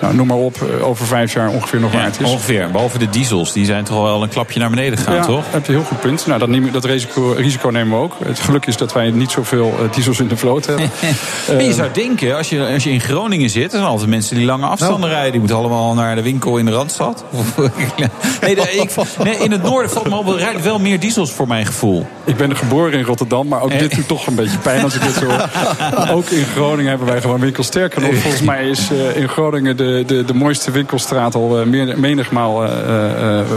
[0.00, 2.30] nou, noem maar op, over vijf jaar ongeveer nog waard is.
[2.30, 5.44] Ongeveer, behalve de diesels, die zijn toch wel een klapje naar beneden gegaan, ja, toch?
[5.50, 6.26] heb je heel goed punt.
[6.26, 8.16] Nou, dat, dat risico, risico, nemen we ook.
[8.24, 10.90] Het geluk is dat wij niet zoveel diesels in de vloot hebben.
[11.50, 14.36] uh, je zou denken, als je, als je in Groningen zit, er zijn altijd mensen
[14.36, 15.12] die lange afstanden nou.
[15.12, 15.30] rijden.
[15.30, 17.24] Die moeten allemaal naar de winkel in de Randstad.
[18.40, 21.66] nee, de, ik, nee, in het noorden valt me op, wel meer diesels voor mijn
[21.66, 22.06] gevoel.
[22.24, 25.02] Ik ben geboren in Rotterdam, maar ook dit doet toch een beetje pijn als ik
[25.02, 25.26] dit zo
[26.16, 27.66] Ook in Groningen hebben wij gewoon winkels.
[27.66, 31.66] Sterker nog, volgens mij is uh, in Groningen de, de, de mooiste winkelstraat al uh,
[31.66, 32.70] meer, menigmaal uh,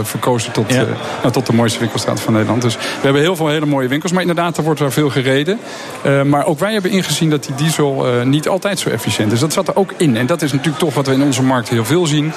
[0.02, 0.84] verkozen tot, ja.
[1.20, 2.62] nou, tot de mooiste winkelstraat van Nederland.
[2.62, 5.58] Dus we hebben heel veel hele mooie winkels, maar inderdaad, er wordt daar veel gereden.
[6.26, 9.40] maar ook wij hebben ingezien dat die diesel niet altijd zo efficiënt is.
[9.40, 10.16] Dat zat er ook in.
[10.16, 12.32] En dat is natuurlijk toch wat we in onze markt heel veel zien,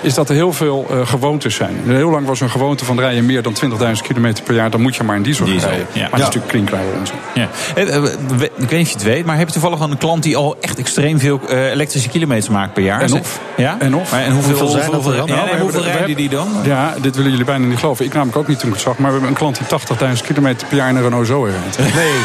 [0.00, 1.76] is dat er heel veel gewoontes zijn.
[1.86, 3.66] Heel lang was een gewoonte van rijden meer dan 20.000
[4.02, 5.86] kilometer per jaar, dan moet je maar een diesel, diesel rijden.
[5.92, 6.00] Ja.
[6.00, 7.16] Maar dat is natuurlijk klinkklare onzin.
[7.34, 7.48] Ja.
[7.74, 10.56] Ik weet niet of je het weet, maar heb je toevallig een klant die al
[10.60, 13.00] echt extreem veel uh, elektrische kilometers maakt per jaar?
[13.00, 13.40] En of.
[13.56, 13.76] Ja?
[13.78, 14.10] En of.
[14.10, 15.36] Maar en hoeveel, hoeveel zijn hoeveel, dat er dan?
[15.36, 16.48] Ja, Nou, hoeveel rijden die dan?
[16.64, 18.04] Ja, dit willen jullie bijna niet geloven.
[18.04, 18.98] Ik namelijk ook niet toen ik het zag.
[18.98, 19.58] Maar we hebben een klant
[19.98, 21.94] die 80.000 kilometer per jaar in een Renault Zoe rijdt.
[21.94, 22.12] Nee.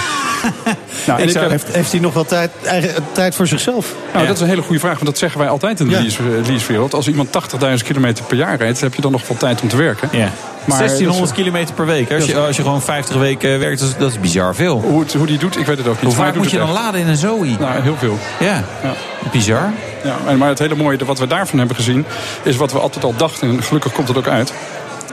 [1.07, 3.93] Nou, en ik heeft, heeft hij nog wel tijd, eigen, tijd voor zichzelf?
[4.11, 4.27] Nou, Ja.
[4.27, 4.93] dat is een hele goede vraag.
[4.93, 6.01] Want dat zeggen wij altijd in de Ja.
[6.01, 6.93] lease, eh, leasewereld.
[6.93, 8.81] Als iemand 80.000 kilometer per jaar rijdt...
[8.81, 10.09] heb je dan nog veel tijd om te werken.
[10.11, 10.29] Ja.
[10.65, 12.11] Maar 1600 dat kilometer per week.
[12.11, 14.81] Als je, als je gewoon 50 weken werkt, dat is, dat is bizar veel.
[14.81, 16.03] Hoe, het, hoe die doet, ik weet het ook niet.
[16.15, 16.77] Hoe vaak moet je dan echt.
[16.77, 17.45] laden in een Zoe?
[17.59, 18.17] Nou, heel veel.
[18.39, 18.93] Ja, Ja.
[19.31, 19.71] bizar.
[20.03, 22.05] Ja, en- maar het hele mooie wat we daarvan hebben gezien...
[22.43, 24.53] is wat we altijd al dachten, en gelukkig komt het ook uit...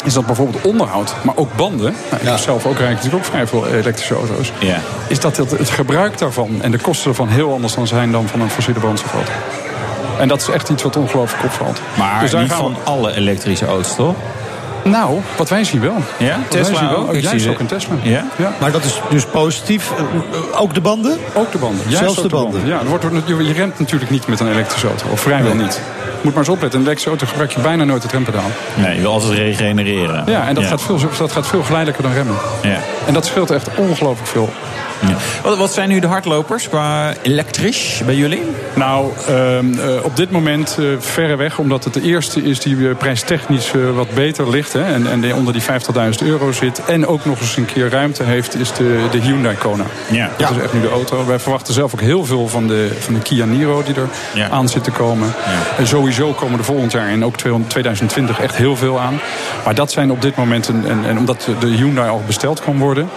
[0.04, 1.94] is dat bijvoorbeeld onderhoud, maar ook banden...
[2.10, 2.36] Nou, ik Ja.
[2.36, 4.52] zelf ook rijd natuurlijk ook vrij veel elektrische auto's...
[4.58, 4.78] Ja.
[5.06, 8.12] is dat het, het gebruik daarvan en de kosten ervan heel anders dan zijn...
[8.12, 9.32] dan van een fossiele brandstofauto.
[10.18, 11.80] En dat is echt iets wat ongelooflijk opvalt.
[11.98, 14.14] Maar Dus niet we- van alle elektrische auto's, toch?
[14.84, 15.96] Nou, wat wij zien wel.
[16.18, 16.38] Ja?
[16.38, 16.98] Wat Tesla zien wel.
[16.98, 17.14] ook?
[17.14, 17.94] Ik Juist zie ook een Tesla.
[18.02, 18.24] Ja?
[18.36, 18.52] ja.
[18.60, 19.90] Maar dat is dus positief.
[19.90, 21.18] Eh, eh, Ook de banden?
[21.32, 21.80] Ook de banden.
[21.82, 22.66] Juist Zelfs de banden.
[22.66, 25.06] Ja, er wordt, je je remt natuurlijk niet met een elektrische auto.
[25.12, 25.80] Of vrijwel niet.
[26.20, 26.80] Moet maar eens opletten.
[26.80, 28.50] Een elektrische auto gebruik je bijna nooit het rempedaal.
[28.74, 30.24] Nee, je wil altijd regenereren.
[30.26, 30.68] Ja, en dat, ja.
[30.68, 32.36] Gaat veel, dat gaat veel geleidelijker dan remmen.
[32.62, 32.78] Ja.
[33.06, 34.50] En dat scheelt echt ongelooflijk veel.
[35.08, 35.16] Ja.
[35.42, 38.42] Wat, wat zijn nu de hardlopers qua elektrisch bij jullie?
[38.74, 42.96] Nou, ehm, eh, op dit moment eh verreweg, omdat het de eerste is die eh,
[42.96, 44.72] prijstechnisch wat beter ligt.
[44.72, 45.68] Hè, en, en die onder die 50.000
[46.24, 46.84] euro zit.
[46.84, 49.84] En ook nog eens een keer ruimte heeft, is de, de Hyundai Kona.
[50.10, 50.30] Ja.
[50.36, 51.26] Dat is echt nu de auto.
[51.26, 54.48] Wij verwachten zelf ook heel veel van de, van de Kia Niro die er Ja.
[54.48, 55.32] aan zit te komen.
[55.78, 59.20] En sowieso komen er volgend jaar en ook 2020 echt heel veel aan.
[59.64, 62.78] Maar dat zijn op dit moment, een, en, en omdat de Hyundai al besteld kan
[62.78, 63.08] worden...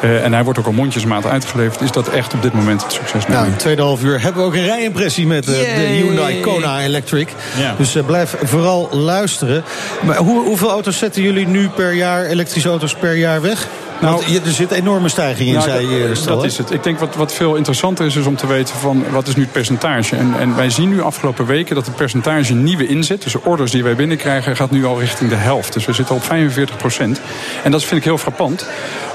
[0.00, 1.80] eh, en hij wordt ook al mondjesmaat uitgeleverd...
[1.80, 3.26] is dat echt op dit moment het succes.
[3.26, 5.80] Nou, in tweedehalf uur hebben we ook een rijimpressie met eh, de.
[5.80, 7.28] Hyundai Kona Electric.
[7.58, 7.74] Ja.
[7.78, 9.64] Dus eh, blijf vooral luisteren.
[10.02, 13.66] Maar hoe, hoeveel auto's zetten jullie nu per jaar, elektrische auto's per jaar weg?
[14.00, 16.70] Nou, Want er zit enorme stijging in, Nou, zei je dat- is het.
[16.70, 19.42] Ik denk wat, wat veel interessanter is, is om te weten van wat is nu
[19.42, 20.16] het percentage.
[20.16, 23.70] En, en wij zien nu afgelopen weken dat het percentage nieuwe inzet, dus de orders
[23.70, 25.72] die wij binnenkrijgen, gaat nu al richting de helft.
[25.72, 27.20] Dus we zitten op 45 procent.
[27.62, 28.66] En dat vind ik heel frappant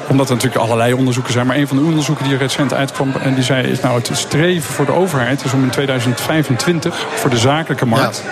[0.07, 1.47] omdat er natuurlijk allerlei onderzoeken zijn.
[1.47, 3.11] Maar een van de onderzoeken die recent uitkwam...
[3.21, 5.43] en die zei, is nou het streven voor de overheid...
[5.45, 8.23] is om in 2025 voor de zakelijke markt...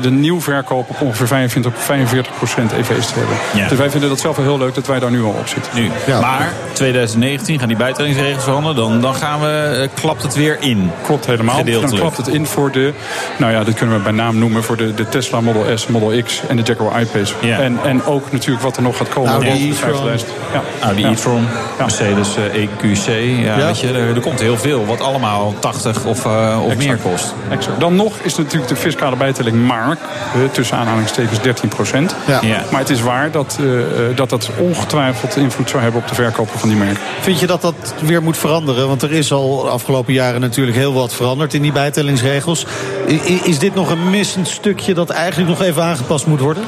[0.00, 3.36] de nieuwverkoop op ongeveer 25, 45 procent EV's te hebben.
[3.54, 3.68] Ja.
[3.68, 5.72] Dus wij vinden dat zelf wel heel leuk dat wij daar nu al op zitten.
[5.74, 5.90] Nu.
[6.06, 6.20] Ja.
[6.20, 8.76] Maar 2019 gaan die bijtellingsregels veranderen.
[8.76, 10.90] Dan, dan gaan we, eh, klapt het weer in.
[11.06, 11.64] Klopt helemaal.
[11.64, 12.92] Dan klapt het in voor de,
[13.36, 16.22] nou ja, dat kunnen we bij naam noemen, voor de, de Tesla Model S, Model
[16.22, 17.34] X en de Jaguar I-Pace.
[17.40, 17.58] Ja.
[17.58, 19.30] En, en ook natuurlijk wat er nog gaat komen.
[19.30, 19.94] Nou, boven die de e-tron.
[19.94, 20.30] 5000.
[20.52, 20.62] Ja.
[20.80, 21.48] Nou, die e-tron, Ja.
[21.78, 23.06] Mercedes eh, EQC.
[23.44, 23.66] Ja, Ja.
[23.66, 24.86] Weet je, er, er komt heel veel.
[24.86, 27.34] Wat allemaal 80 of, eh, of meer kost.
[27.50, 27.80] Exact.
[27.80, 32.14] Dan nog is natuurlijk de fiscale bijtelling maar, eh, tussen aanhalingstekens 13 procent.
[32.26, 32.40] Ja.
[32.42, 32.64] Ja.
[32.70, 36.14] Maar het is waar dat, eh, eh, dat dat ongetwijfeld invloed zou hebben op de
[36.14, 37.02] verkopen van die merken.
[37.20, 38.88] Vind je dat dat weer moet veranderen?
[38.88, 42.66] Want er is al de afgelopen jaren natuurlijk heel wat veranderd in die bijtellingsregels.
[43.44, 46.64] Is dit nog een missend stukje dat eigenlijk nog even aangepast moet worden?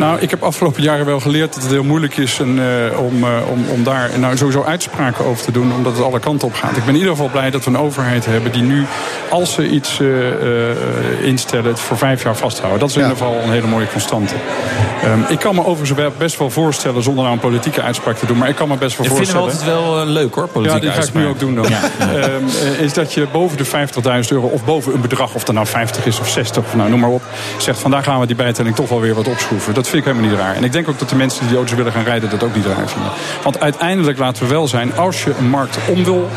[0.00, 3.24] Nou, ik heb afgelopen jaren wel geleerd dat het heel moeilijk is en, uh, om,
[3.24, 6.54] uh, om, om daar nou, sowieso uitspraken over te doen, omdat het alle kanten op
[6.54, 6.76] gaat.
[6.76, 8.86] Ik ben in ieder geval blij dat we een overheid hebben die nu,
[9.30, 12.80] als ze iets uh, instellen, het voor vijf jaar vasthouden.
[12.80, 14.34] Dat is in ieder geval een hele mooie constante.
[15.04, 18.38] Um, ik kan me overigens best wel voorstellen, zonder nou een politieke uitspraak te doen,
[18.38, 19.44] maar ik kan me best wel ik voorstellen.
[19.44, 21.54] Ik vind het altijd wel leuk hoor, politieke Ja, die ga ik nu ook doen
[21.54, 21.66] dan.
[21.68, 21.80] Ja.
[22.28, 22.46] Um,
[22.86, 23.72] is dat je boven de 50.000
[24.28, 27.00] euro of boven een bedrag, of dat nou 50 is of 60, of nou noem
[27.00, 27.22] maar op,
[27.58, 29.74] zegt vandaag gaan we die bijtelling toch wel weer wat opschroeven.
[29.74, 30.54] Dat vind ik helemaal niet raar.
[30.54, 32.54] En ik denk ook dat de mensen die die auto's willen gaan rijden dat ook
[32.54, 33.12] niet raar vinden.
[33.42, 36.28] Want uiteindelijk laten we wel zijn, als je een markt om wil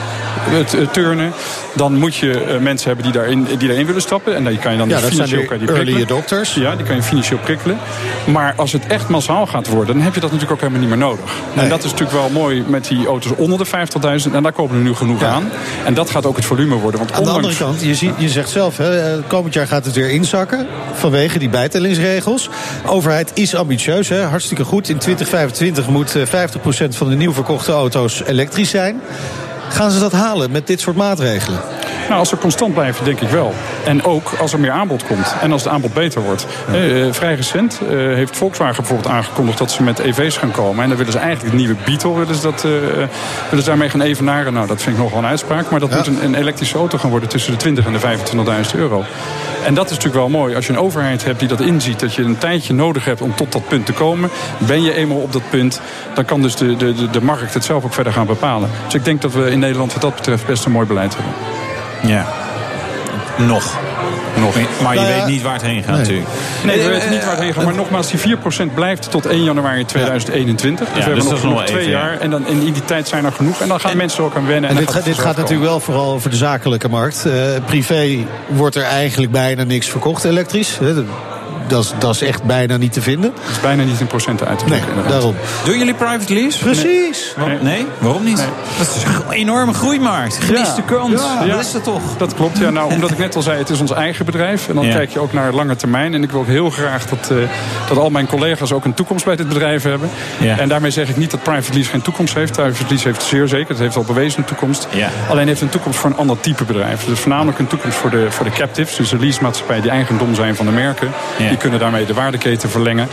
[0.92, 1.34] turnen,
[1.74, 4.36] dan moet je mensen hebben die daarin, die daarin willen stappen.
[4.36, 6.54] En die kan je dan ja, financieel kan je die early adopters.
[6.54, 7.78] Ja, die kan je financieel prikkelen.
[8.26, 10.98] Maar als het echt massaal gaat worden, dan heb je dat natuurlijk ook helemaal niet
[10.98, 11.32] meer nodig.
[11.54, 11.64] Nee.
[11.64, 13.66] En dat is natuurlijk wel mooi met die auto's onder de
[14.26, 14.32] 50.000.
[14.34, 15.28] En daar komen er nu genoeg ja.
[15.28, 15.50] aan.
[15.86, 17.00] En dat gaat ook het volume worden.
[17.00, 19.94] Want aan de andere kant, je, ziet, je zegt zelf, hè, komend jaar gaat het
[19.94, 20.68] weer inzakken.
[20.94, 22.50] Vanwege die bijtellingsregels.
[22.84, 24.90] De overheid is ambitieus, hè, hartstikke goed.
[24.90, 29.02] In 2025 moet 50% van de nieuw verkochte auto's elektrisch zijn.
[29.70, 31.60] Gaan ze dat halen met dit soort maatregelen?
[32.08, 33.54] Nou, als ze constant blijven, denk ik wel.
[33.86, 35.36] En ook als er meer aanbod komt.
[35.42, 36.46] En als het aanbod beter wordt.
[36.72, 36.84] Ja.
[36.84, 40.84] Uh, vrij recent uh, heeft Volkswagen bijvoorbeeld aangekondigd dat ze met EV's gaan komen.
[40.84, 43.10] En dan willen ze eigenlijk de nieuwe Beetle willen ze, dat, willen
[43.58, 44.54] ze daarmee gaan evenaren.
[44.54, 45.70] Nou, dat vind ik nog wel een uitspraak.
[45.70, 45.98] Maar dat ja.
[45.98, 48.00] moet een, een, elektrische auto gaan worden tussen de 20 en de
[48.72, 49.04] 25.000 euro.
[49.66, 50.56] En dat is natuurlijk wel mooi.
[50.56, 53.36] Als je een overheid hebt die dat inziet, dat je een tijdje nodig hebt om
[53.36, 54.30] tot dat punt te komen.
[54.58, 55.82] Ben je eenmaal op dat punt,
[56.14, 58.70] dan kan dus de, de, de markt het zelf ook verder gaan bepalen.
[58.86, 61.34] Dus ik denk dat we in Nederland wat dat betreft best een mooi beleid hebben.
[62.08, 62.26] Ja.
[63.38, 63.80] Nog.
[64.40, 64.56] Nog.
[64.82, 66.00] Maar je nou ja, weet niet waar het heen gaat nee.
[66.00, 66.28] natuurlijk.
[66.64, 67.64] Nee, we weten niet waar het heen gaat.
[67.64, 68.38] Maar nogmaals, die
[68.70, 70.88] 4% blijft tot 1 januari 2021.
[70.88, 72.20] Dus ja, we hebben dus nog, nog twee jaar.
[72.20, 73.62] En dan, in die tijd zijn er genoeg.
[73.62, 74.70] En dan gaan en, mensen ook aan wennen.
[74.70, 77.24] En, en dit, gaat, dit gaat natuurlijk wel vooral over de zakelijke markt.
[77.28, 77.34] Uh,
[77.66, 80.80] privé wordt er eigenlijk bijna niks verkocht elektrisch.
[81.74, 83.32] Dat is, dat is echt bijna niet te vinden.
[83.36, 84.96] Dat is bijna niet in procenten uit te drukken.
[84.96, 85.36] Nee, daarom.
[85.66, 86.60] Doen jullie private lease?
[86.60, 87.36] Precies.
[87.38, 87.86] Nee, nee?
[88.00, 88.38] waarom niet?
[88.38, 88.46] Nee.
[88.78, 90.38] Dat is een enorme groeimarkt.
[90.44, 91.22] Geniet de kans.
[91.22, 92.02] Ja, dat is het toch?
[92.18, 92.70] Dat klopt, ja.
[92.70, 94.68] Nou, omdat ik net al zei, het is ons eigen bedrijf.
[94.68, 94.94] En dan ja.
[94.94, 96.14] kijk je ook naar lange termijn.
[96.14, 97.38] En ik wil ook heel graag dat, uh,
[97.88, 100.10] dat al mijn collega's ook een toekomst bij dit bedrijf hebben.
[100.40, 100.58] Ja.
[100.58, 102.52] En daarmee zeg ik niet dat private lease geen toekomst heeft.
[102.52, 103.70] Private lease heeft zeer zeker.
[103.70, 104.88] Het heeft al bewezen een toekomst.
[104.90, 105.10] Ja.
[105.30, 107.06] Alleen heeft een toekomst voor een ander type bedrijf.
[107.06, 108.96] Dus voornamelijk een toekomst voor de, voor de captives.
[108.96, 111.12] Dus de leasemaatschappijen die eigendom zijn van de merken.
[111.38, 113.08] Die kunnen daarmee de waardeketen verlengen.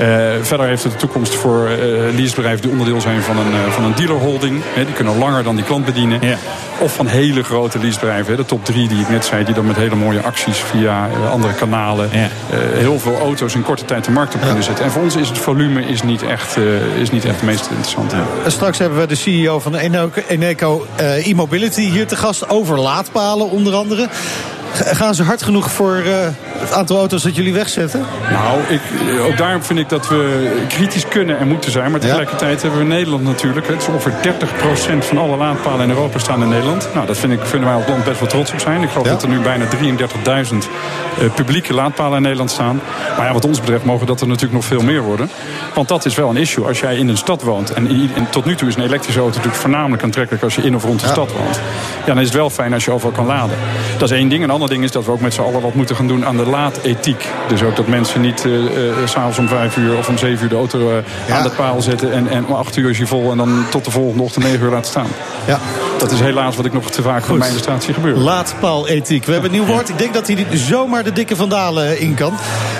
[0.00, 0.06] Uh,
[0.42, 1.76] verder heeft het de toekomst voor uh,
[2.16, 4.62] leasebedrijven die onderdeel zijn van een, uh, van een dealerholding.
[4.74, 6.18] Die kunnen langer dan die klant bedienen.
[6.20, 6.36] Ja.
[6.78, 8.36] Of van hele grote leasebedrijven.
[8.36, 9.44] De top drie die ik net zei.
[9.44, 12.08] Die dan met hele mooie acties via andere kanalen.
[12.74, 14.84] Heel veel auto's in korte tijd de markt op kunnen zetten.
[14.84, 16.56] En voor ons is het volume is niet echt,
[17.00, 18.16] is niet echt het meest interessante.
[18.46, 19.74] Straks hebben we de CEO van
[20.28, 22.48] Eneco e-mobility hier te gast.
[22.48, 24.08] Over laadpalen onder andere.
[24.72, 26.14] Gaan ze hard genoeg voor uh,
[26.58, 28.04] het aantal auto's dat jullie wegzetten?
[28.30, 28.80] Nou, ik,
[29.20, 31.90] ook daarom vind ik dat we kritisch kunnen en moeten zijn.
[31.90, 32.68] Maar tegelijkertijd ja.
[32.68, 33.66] hebben we Nederland natuurlijk.
[33.66, 34.12] Het is ongeveer
[35.02, 36.88] 30% van alle laadpalen in Europa staan in Nederland.
[36.94, 38.82] Nou, dat vind ik, vinden wij als land best wel trots op zijn.
[38.82, 39.12] Ik geloof ja.
[39.12, 40.56] dat er nu bijna 33.000
[41.22, 42.80] uh, publieke laadpalen in Nederland staan.
[43.16, 45.30] Maar ja, wat ons betreft mogen dat er natuurlijk nog veel meer worden.
[45.74, 46.66] Want dat is wel een issue.
[46.66, 47.72] Als jij in een stad woont.
[47.72, 50.74] En, en tot nu toe is een elektrische auto natuurlijk voornamelijk aantrekkelijk als je in
[50.74, 51.12] of rond de ja.
[51.12, 51.60] stad woont.
[52.00, 53.56] Ja, dan is het wel fijn als je overal kan laden.
[53.98, 54.44] Dat is één ding.
[54.44, 56.36] Een ander ding is dat we ook met z'n allen wat moeten gaan doen aan
[56.36, 57.28] de laadethiek.
[57.48, 60.48] Dus ook dat mensen niet uh, uh, s'avonds om vijf uur of om zeven uur
[60.48, 60.96] de auto uh,
[61.28, 61.36] ja.
[61.36, 62.12] aan de paal zetten.
[62.12, 64.60] En, en om acht uur is hij vol en dan tot de volgende ochtend negen
[64.60, 65.08] uur laten staan.
[65.46, 65.58] Ja.
[66.00, 68.16] Dat is helaas wat ik nog te vaak van mijn illustratie gebeurt.
[68.16, 69.24] Laadpaalethiek.
[69.24, 69.88] We hebben een nieuw woord.
[69.88, 72.34] Ik denk dat hij zomaar de dikke vandalen in kan.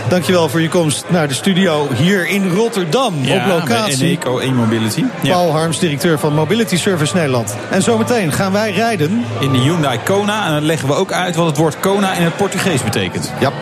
[0.08, 3.14] Dankjewel voor je komst naar de studio hier in Rotterdam.
[3.20, 4.06] Ja, op locatie.
[4.06, 5.04] Eneco e-mobility.
[5.22, 5.32] Ja.
[5.32, 7.56] Paul Harms, directeur van Mobility Service Nederland.
[7.70, 9.24] En zometeen gaan wij rijden.
[9.38, 10.46] In de Hyundai Kona.
[10.46, 13.32] En dan leggen we ook uit wat het woord Kona in het Portugees betekent.
[13.40, 13.52] Ja.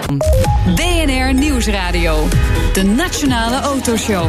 [0.74, 2.28] BNR Nieuwsradio.
[2.72, 4.26] De Nationale Autoshow.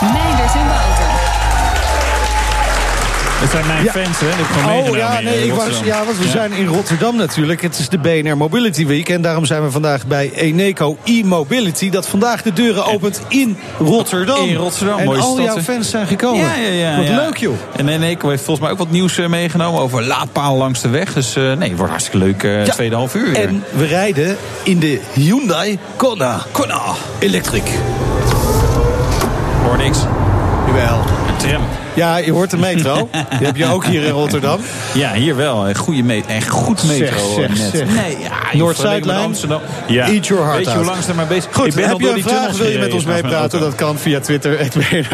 [0.00, 0.99] Meindert en Wouter.
[3.40, 3.90] Het zijn mijn Ja.
[3.92, 4.28] fans, hè?
[4.28, 6.30] Ik Oh ja, nee, in ik was, ja, want we Ja.
[6.30, 7.62] zijn in Rotterdam natuurlijk.
[7.62, 9.08] Het is de BNR Mobility Week.
[9.08, 11.90] En daarom zijn we vandaag bij Eneco e-mobility.
[11.90, 14.48] Dat vandaag de deuren opent in Rotterdam.
[14.48, 16.40] In Rotterdam, En al stad, jouw fans zijn gekomen.
[16.40, 16.96] Ja, ja, ja.
[16.96, 17.54] Wat leuk, joh.
[17.76, 21.12] En Eneco heeft volgens mij ook wat nieuws eh, meegenomen over laadpalen langs de weg.
[21.12, 23.48] Dus eh, nee, het wordt hartstikke leuk uh, tweede half uur weer.
[23.48, 26.42] En we rijden in de Hyundai Kona.
[26.52, 26.80] Kona.
[27.18, 27.62] Electric.
[29.64, 29.98] Hoor niks.
[30.66, 30.98] Jawel.
[31.28, 31.62] Een tram.
[31.94, 33.08] Ja, je hoort de metro.
[33.38, 34.60] Die heb je ook hier in Rotterdam.
[34.94, 35.68] Ja, hier wel.
[35.68, 36.34] Een goede metro.
[36.34, 37.70] Een goed metro Zeg, zeg, net.
[37.74, 37.88] zeg.
[37.88, 39.24] Nee, ja, Noord-Zuidlijn.
[39.24, 39.60] Amsterdam.
[39.86, 40.06] Ja.
[40.08, 42.00] Eat your heart Weet je hoe lang ze maar bezig Goed, ik ben heb al
[42.00, 42.56] je een vraag?
[42.56, 43.60] Wil je met ons meepraten?
[43.60, 45.04] Dat kan via Twitter, het Nee,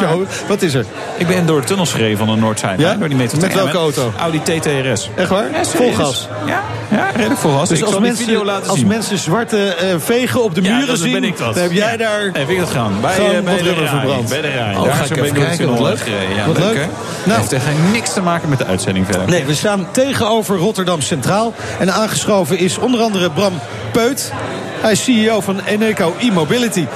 [0.00, 0.16] maar.
[0.48, 0.84] Wat is er?
[1.16, 2.92] Ik ben door de tunnels gereden van de Noord-Zuidlijn.
[2.92, 2.98] Ja?
[2.98, 3.38] Door die metro.
[3.40, 4.12] Met welke auto?
[4.18, 5.10] Audi TTRS.
[5.14, 5.50] Echt waar?
[5.52, 6.28] Ja, Vol gas.
[6.46, 7.68] Ja, ja, redelijk vol gas.
[7.68, 8.88] Dus ik als mensen, video laten als zien.
[8.88, 11.54] mensen zwarte eh, vegen op de muren dat zien, ben ik dat.
[11.54, 12.30] dan heb jij daar...
[12.32, 12.92] Heb ik dat gedaan?
[13.00, 14.28] Bij, eh, bij de verbrand.
[14.28, 14.78] Bij de Rijn.
[14.78, 15.98] Oh, ga ik even kijken, wat leuk.
[16.18, 16.36] Gereden.
[16.36, 16.76] Ja, Wat leuk, leuk.
[16.76, 16.86] hè?
[17.24, 17.38] Nou.
[17.40, 19.28] Heeft echt niks te maken met de uitzending verder.
[19.28, 21.54] Nee, we staan tegenover Rotterdam Centraal.
[21.78, 23.60] En aangeschoven is onder andere Bram
[23.92, 24.32] Peut.
[24.80, 26.86] Hij is CEO van Eneco E-Mobility.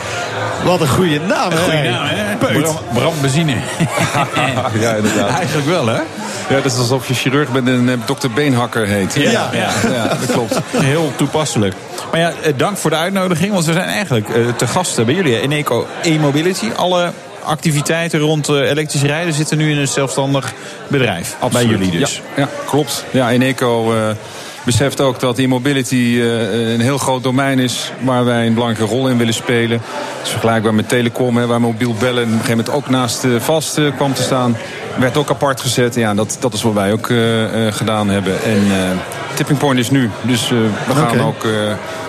[0.64, 1.56] Wat een goede naam, hè?
[1.56, 2.36] Goeie naam, hè?
[2.36, 2.62] Peut.
[2.62, 3.54] Bram, Bram Benzine.
[4.80, 5.28] Ja, inderdaad.
[5.30, 6.00] Eigenlijk wel, hè?
[6.48, 9.14] Ja, dat is alsof je chirurg bent en eh, dokter Beenhakker heet.
[9.14, 9.30] Ja.
[9.30, 9.68] ja.
[9.92, 10.58] Ja, dat klopt.
[10.76, 11.74] Heel toepasselijk.
[12.10, 13.52] Maar ja, eh, dank voor de uitnodiging.
[13.52, 15.40] Want we zijn eigenlijk eh, te gasten bij jullie.
[15.40, 16.70] In Eco E-Mobility.
[16.76, 17.12] Alle
[17.44, 20.52] activiteiten rond eh, elektrisch rijden zitten nu in een zelfstandig
[20.88, 21.36] bedrijf.
[21.52, 22.22] Bij jullie dus.
[22.36, 23.04] Ja, ja klopt.
[23.10, 24.10] Ja, Eneco eh
[24.64, 27.92] beseft ook dat e-mobility eh, een heel groot domein is...
[28.00, 29.80] waar wij een belangrijke rol in willen spelen.
[29.82, 32.22] Het is vergelijkbaar met telecom, hè, waar mobiel bellen...
[32.22, 34.56] op een gegeven moment ook naast vast kwam te staan.
[34.98, 35.94] Werd ook apart gezet.
[35.94, 37.06] Ja, dat, dat is wat wij ook
[37.70, 38.42] gedaan hebben.
[38.42, 38.62] En
[39.34, 40.10] tipping point is nu.
[40.22, 41.50] Dus eh, we gaan ook eh,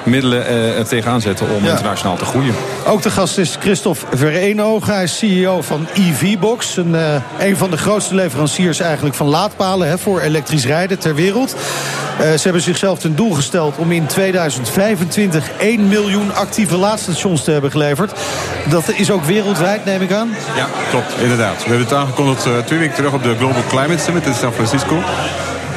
[0.03, 1.71] middelen eh, er tegenaan zetten om Ja.
[1.71, 2.53] internationaal te groeien.
[2.87, 4.93] Ook de gast is Christophe Vereenogen.
[4.93, 6.77] Hij is CEO van EVBox.
[6.77, 11.15] Een, eh, een van de grootste leveranciers eigenlijk van laadpalen hè, voor elektrisch rijden ter
[11.15, 11.55] wereld.
[12.19, 17.51] Eh, ze hebben zichzelf ten doel gesteld om in 2025 1 miljoen actieve laadstations te
[17.51, 18.11] hebben geleverd.
[18.69, 20.29] Dat is ook wereldwijd, neem ik aan.
[20.55, 21.55] Ja, klopt, inderdaad.
[21.63, 24.53] We hebben het aangekondigd eh, twee weken terug op de Global Climate Summit in San
[24.53, 24.95] Francisco.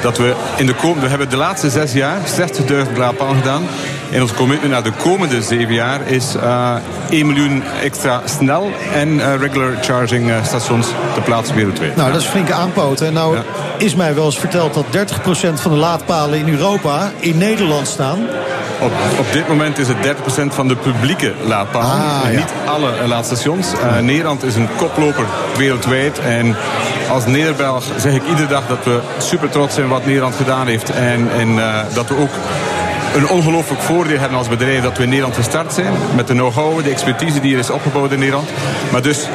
[0.07, 2.19] Dat we in de komende, we hebben de laatste zes jaar
[2.89, 3.63] 60.000 laadpalen gedaan.
[4.11, 6.75] En ons commitment naar de komende zeven jaar is eh
[7.11, 11.97] 1 miljoen extra snel en eh, regular charging eh, stations te plaatsen wereldwijd.
[11.97, 13.13] Nou, dat is flinke aanpoten.
[13.13, 13.43] Nou, Ja.
[13.79, 18.19] is mij wel eens verteld dat 30% van de laadpalen in Europa in Nederland staan.
[18.81, 21.91] Op, op dit moment is het 30% van de publieke laadpalen.
[21.91, 22.39] Ah, ja.
[22.39, 23.67] Niet alle eh, laadstations.
[23.73, 25.25] Eh, Nederland is een koploper
[25.57, 26.19] wereldwijd.
[26.19, 26.57] En
[27.11, 30.91] als Nederbelg zeg ik iedere dag dat we super trots zijn wat Nederland gedaan heeft.
[30.91, 32.31] En, en eh, dat we ook
[33.15, 35.93] een ongelooflijk voordeel hebben als bedrijf dat we in Nederland gestart zijn.
[36.15, 38.49] Met de know-how, de expertise die er is opgebouwd in Nederland.
[38.93, 39.27] Maar dus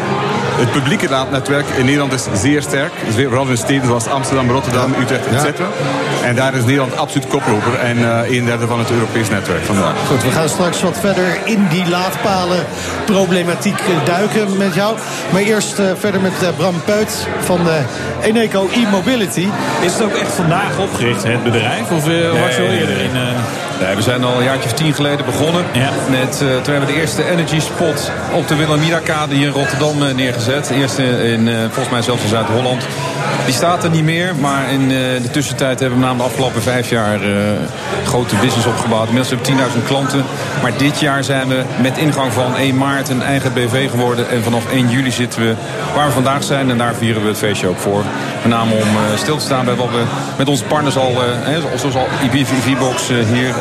[0.59, 2.91] het publieke laadnetwerk in Nederland is zeer sterk.
[3.15, 5.59] Zeer- Vooral in steden zoals Amsterdam, Rotterdam, Utrecht, etc.
[6.31, 7.73] En daar is Nederland absoluut koploper.
[7.73, 10.07] En eh een derde van het Europees netwerk vandaag.
[10.07, 12.65] Goed, we gaan straks wat verder in die laadpalen
[13.05, 14.97] problematiek eh, duiken met jou.
[15.31, 17.75] Maar eerst eh, verder met Bram Peut van eh,
[18.21, 19.47] Eneco E-Mobility.
[19.81, 21.81] Is het ook echt vandaag opgericht, het bedrijf?
[21.81, 23.03] Of was je al eerder nee.
[23.03, 23.70] in...
[23.81, 25.65] Nee, we zijn al een jaartje of tien geleden begonnen.
[25.73, 25.89] Ja.
[26.09, 30.03] Met, eh, toen hebben we de eerste energy spot op de Wilhelmina-kade hier in Rotterdam
[30.03, 30.67] eh, neergezet.
[30.67, 32.85] De eerste in, eh, volgens mij zelfs in Zuid-Holland.
[33.45, 36.89] Die staat er niet meer, maar in de tussentijd hebben we na de afgelopen vijf
[36.89, 37.19] jaar
[38.05, 39.07] grote business opgebouwd.
[39.07, 40.23] Inmiddels hebben we 10.000 klanten.
[40.61, 44.29] Maar dit jaar zijn we met ingang van 1 maart een eigen BV geworden.
[44.29, 45.53] En vanaf 1 juli zitten we
[45.95, 46.69] waar we vandaag zijn.
[46.69, 48.03] En daar vieren we het feestje ook voor.
[48.41, 50.03] Met name om stil te staan bij wat we
[50.37, 51.13] met onze partners al,
[51.75, 53.53] zoals al IBV-box hier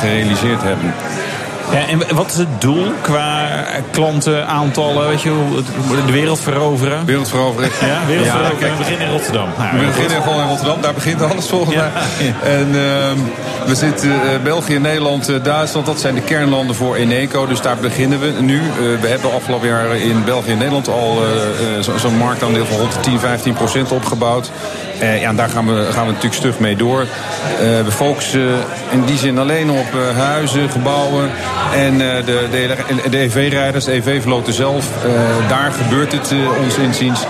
[0.00, 0.94] gerealiseerd hebben.
[1.72, 3.48] Ja, en wat is het doel qua
[3.90, 5.08] klantenaantallen?
[5.08, 5.30] Weet je,
[6.06, 7.04] de wereld veroveren?
[7.04, 7.70] Wereld veroveren.
[7.80, 8.58] Ja, wereld Ja, veroveren.
[8.58, 9.48] kijk, we beginnen in Rotterdam.
[9.58, 11.90] Nou, We beginnen gewoon in Rotterdam, daar begint alles volgens Ja.
[12.18, 12.34] mij.
[12.52, 13.18] En ehm,
[13.68, 17.46] we zitten eh, België, Nederland, eh, Duitsland, dat zijn de kernlanden voor Eneco.
[17.46, 18.58] Dus daar beginnen we nu.
[18.58, 22.64] Eh, we hebben afgelopen jaar in België en Nederland al eh, eh, zo- zo'n marktaandeel
[22.66, 24.50] van rond de 10, 15 procent opgebouwd.
[25.04, 27.00] Eh, ja, en daar gaan we, gaan we natuurlijk stug mee door.
[27.00, 27.06] Eh,
[27.58, 28.48] we focussen
[28.90, 31.30] in die zin alleen op eh, huizen, gebouwen
[31.74, 34.86] en de, de, de EV-rijders, de EV-vloten zelf.
[35.48, 37.20] Daar gebeurt het ons inziens.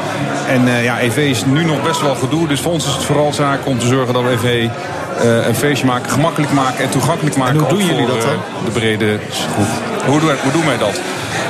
[0.49, 2.49] En ja, EV is nu nog best wel gedoe.
[2.49, 4.69] Dus voor ons is het vooral zaak om te zorgen dat we EV
[5.47, 7.55] een feestje maken, gemakkelijk maken en toegankelijk maken.
[7.55, 8.35] En hoe doen jullie voor, dat dan?
[8.65, 9.19] de brede
[9.55, 9.67] groep.
[10.07, 11.01] Hoe doen, wij- hoe doen wij dat?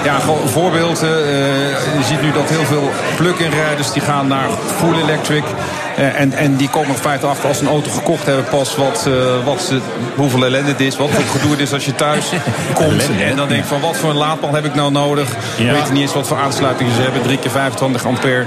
[0.05, 1.01] Ja, een voorbeeld.
[1.01, 5.45] je ziet nu dat heel veel plug-in rijders die gaan naar full electric.
[5.97, 8.77] Eh, en, en die komen er feite achter als ze een auto gekocht hebben pas
[8.77, 9.79] wat, eh, wat ze,
[10.17, 10.97] hoeveel ellende het is.
[10.97, 12.25] Wat voor gedoe het is als je thuis
[12.75, 13.03] komt.
[13.21, 15.29] En dan denk van wat voor een laadpaal heb ik nou nodig.
[15.57, 15.73] Ja.
[15.73, 17.23] Weet niet eens wat voor aansluitingen ze hebben.
[17.23, 18.45] 3 keer 25 ampère.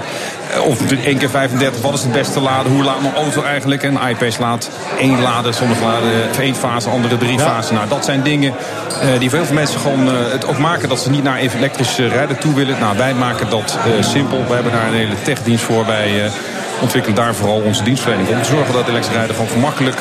[0.53, 1.81] Eh, Of 1 keer 35.
[1.81, 2.71] Wat is het beste laden?
[2.71, 3.83] Hoe laat mijn auto eigenlijk?
[3.83, 5.53] En iPace laat één laden.
[5.53, 7.75] Sommige laden één fase, andere drie fasen.
[7.75, 8.53] Nou, dat zijn dingen
[9.19, 12.37] die veel mensen gewoon het ook maken dat ze niet naar even elektrisch eh, rijden
[12.37, 12.79] toe willen.
[12.79, 14.43] Nou, wij maken dat simpel.
[14.47, 15.85] We hebben daar een hele techdienst voor.
[15.87, 16.31] Eh,
[16.81, 19.97] ontwikkelen daar vooral onze dienstverlening om te zorgen dat elektrisch rijden gewoon gemakkelijk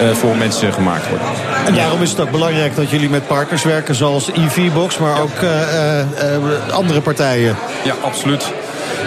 [0.00, 1.24] eh, voor mensen gemaakt wordt.
[1.66, 5.42] En daarom is het ook belangrijk dat jullie met partners werken zoals EV-box, maar ook
[5.42, 6.06] eh, eh,
[6.72, 7.56] andere partijen.
[7.84, 8.52] Ja, absoluut.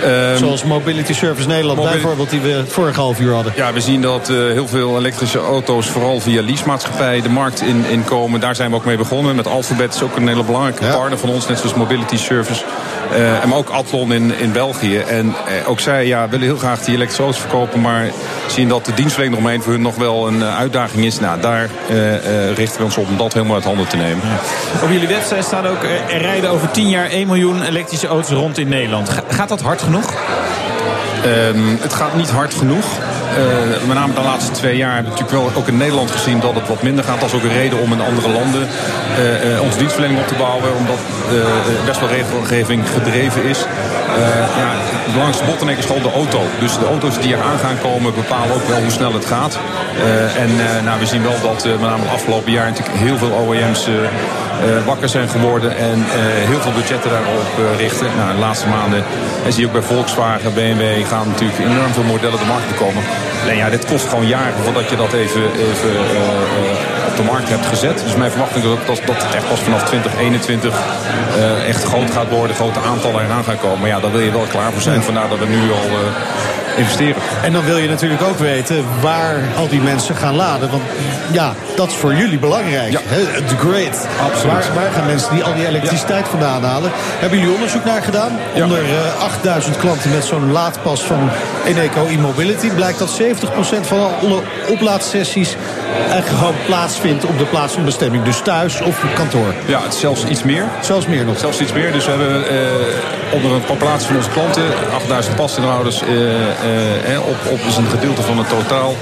[0.03, 3.53] Ehm, Zoals Mobility Service Nederland bijvoorbeeld, die we het vorige half uur hadden.
[3.55, 8.03] Ja, we zien dat heel veel elektrische auto's vooral via leasemaatschappijen de markt in, in
[8.03, 8.39] komen.
[8.39, 9.35] Daar zijn we ook mee begonnen.
[9.35, 10.93] Met Alphabet is ook een hele belangrijke Ja.
[10.95, 12.63] partner van ons, net zoals Mobility Service.
[13.41, 14.97] En maar ook Athlon in, in België.
[14.97, 18.09] En eh, ook zij ja, willen heel graag die elektrische auto's verkopen, maar
[18.47, 21.19] zien dat de dienstverlening eromheen voor hun nog wel een eh, uitdaging is.
[21.19, 21.69] Nou, daar
[22.55, 24.21] richten we ons op om dat helemaal uit handen te nemen.
[24.83, 28.57] Op jullie website staat ook, er rijden over 10 jaar 1 miljoen elektrische auto's rond
[28.57, 29.09] in Nederland.
[29.09, 30.13] Ga- gaat dat hard genoeg?
[31.23, 32.85] Ehm, het gaat niet hard genoeg.
[33.37, 36.67] Eh, met name de laatste twee jaar natuurlijk wel ook in Nederland gezien dat het
[36.67, 37.19] wat minder gaat.
[37.19, 40.75] Dat is ook een reden om in andere landen eh, onze dienstverlening op te bouwen.
[40.75, 40.99] Omdat
[41.85, 43.59] best wel regelgeving gedreven is.
[44.57, 44.71] Ja,
[45.05, 46.41] de belangrijkste bottleneck is gewoon de auto.
[46.59, 49.59] Dus de auto's die er aan gaan komen bepalen ook wel hoe snel het gaat.
[50.37, 50.49] En
[50.83, 53.87] nou, we zien wel dat met name het afgelopen jaar natuurlijk heel veel OEM's
[54.85, 55.77] wakker zijn geworden.
[55.77, 58.07] En eh, heel veel budgetten daarop eh, richten.
[58.17, 59.03] Nou, de laatste maanden
[59.45, 63.03] en zie je ook bij Volkswagen, BMW gaan natuurlijk enorm veel modellen de markt bekomen.
[63.43, 67.23] Alleen ja, dit kost gewoon jaren voordat je dat even, even eh, eh, op de
[67.23, 68.01] markt hebt gezet.
[68.03, 70.73] Dus mijn verwachting is ook dat, dat het echt pas vanaf 2021
[71.37, 72.55] eh, echt groot gaat worden.
[72.55, 73.79] Grote aantallen eraan gaan komen.
[73.79, 75.01] Maar ja, daar wil je wel klaar voor zijn.
[75.01, 77.21] Vandaar dat we nu al eh, investeren.
[77.43, 80.69] En dan wil je natuurlijk ook weten waar al die mensen gaan laden.
[80.69, 80.83] Want
[81.31, 82.91] ja, dat is voor jullie belangrijk.
[82.91, 82.99] Ja.
[83.47, 84.07] The great.
[84.21, 84.53] Absoluut.
[84.53, 86.91] Waar, waar gaan mensen die al die elektriciteit vandaan halen?
[86.93, 88.31] Hebben jullie onderzoek naar gedaan?
[88.53, 88.63] Ja.
[88.63, 91.29] Onder eh, 8000 klanten met zo'n laadpas van
[91.65, 92.69] Eneco e-mobility...
[92.69, 93.23] blijkt dat 70%
[93.81, 95.55] van alle oplaadsessies
[95.97, 98.23] eigenlijk gewoon plaatsvindt op de plaats van bestemming.
[98.23, 99.53] Dus thuis of op kantoor.
[99.65, 100.65] Ja, het is zelfs iets meer.
[100.81, 101.39] Zelfs meer nog.
[101.39, 101.91] Zelfs iets meer.
[101.91, 104.63] Dus we hebben eh, onder een populatie van onze klanten,
[104.93, 106.07] 8000 pasinhouders, eh,
[107.05, 108.95] eh, op, op is een gedeelte van het totaal.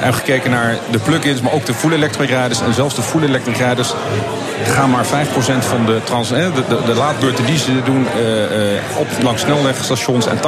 [0.00, 2.60] En gekeken naar de plug-ins, maar ook de full electric rijders.
[2.60, 3.94] En zelfs de full electric rijders
[4.62, 5.08] gaan maar 5%
[5.58, 9.42] van de, trans, eh, de, de, de laadbeurten die ze doen eh, eh, op langs
[9.42, 10.26] snelwegstations.
[10.26, 10.40] En 80%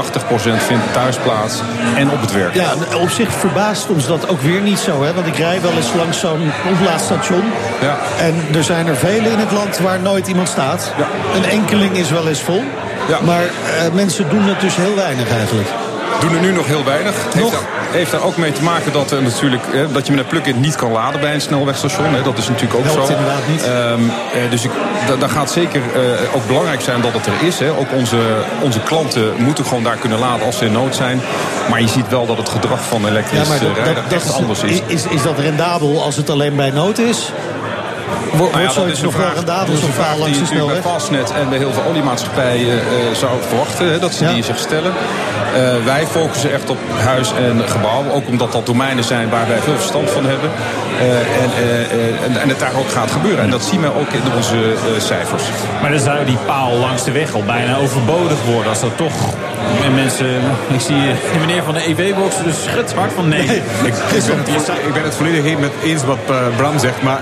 [0.62, 1.60] vindt thuis plaats
[1.96, 2.54] en op het werk.
[2.54, 5.02] Ja, op zich verbaast ons dat ook weer niet zo.
[5.02, 5.14] Hè?
[5.14, 7.44] Want ik rij wel eens langs zo'n oplaadstation.
[7.80, 7.96] Ja.
[8.18, 10.92] En er zijn er vele in het land waar nooit iemand staat.
[10.98, 11.06] Ja.
[11.36, 12.62] Een enkeling is wel eens vol.
[13.08, 13.20] Ja.
[13.20, 13.42] Maar
[13.92, 15.68] mensen doen het dus heel weinig eigenlijk.
[16.20, 17.14] Doen er nu nog heel weinig.
[17.24, 17.34] Nog?
[17.34, 20.20] Heeft, daar, heeft daar ook mee te maken dat, er natuurlijk, hè, dat je met
[20.20, 22.14] een plug-in niet kan laden bij een snelwegstation.
[22.14, 22.22] Hè.
[22.22, 23.12] Dat is natuurlijk ook Helpt zo.
[23.12, 23.62] inderdaad niet.
[23.64, 24.00] Ehm,
[24.44, 24.70] eh, dus ik,
[25.18, 26.00] daar gaat zeker eh,
[26.34, 27.58] ook belangrijk zijn dat het er is.
[27.58, 27.70] Hè.
[27.70, 28.18] Ook onze,
[28.60, 31.20] onze klanten moeten gewoon daar kunnen laden als ze in nood zijn.
[31.70, 34.80] Maar je ziet wel dat het gedrag van elektrisch dat, eh, rijden echt anders is.
[34.86, 35.04] is.
[35.06, 37.32] Is dat rendabel als het alleen bij nood is?
[38.32, 40.80] Wordt Nou ja, dat is een vraag, rendabel, dat is een vraag die je bij
[40.82, 43.90] Fastnet en bij heel veel oliemaatschappijen eh, zou verwachten.
[43.90, 44.32] Hè, dat ze Ja.
[44.32, 44.92] die zich stellen.
[45.56, 48.04] Eh, wij focussen echt op huis en gebouw.
[48.12, 50.50] Ook omdat dat domeinen zijn waar wij veel verstand van hebben.
[50.98, 53.44] Eh, en, eh, eh, en, en het daar ook gaat gebeuren.
[53.44, 55.42] En dat zien we ook in onze eh, cijfers.
[55.80, 58.68] Maar dan zou die paal langs de weg al bijna overbodig worden.
[58.68, 59.34] Als dat toch
[59.84, 60.26] en mensen...
[60.68, 60.96] Ik zie
[61.32, 63.44] die meneer van de EW-box dus schudt hard van nee.
[63.44, 67.02] Ik, ik, ben het, ik ben het volledig met eens wat eh, Bram zegt.
[67.02, 67.20] Maar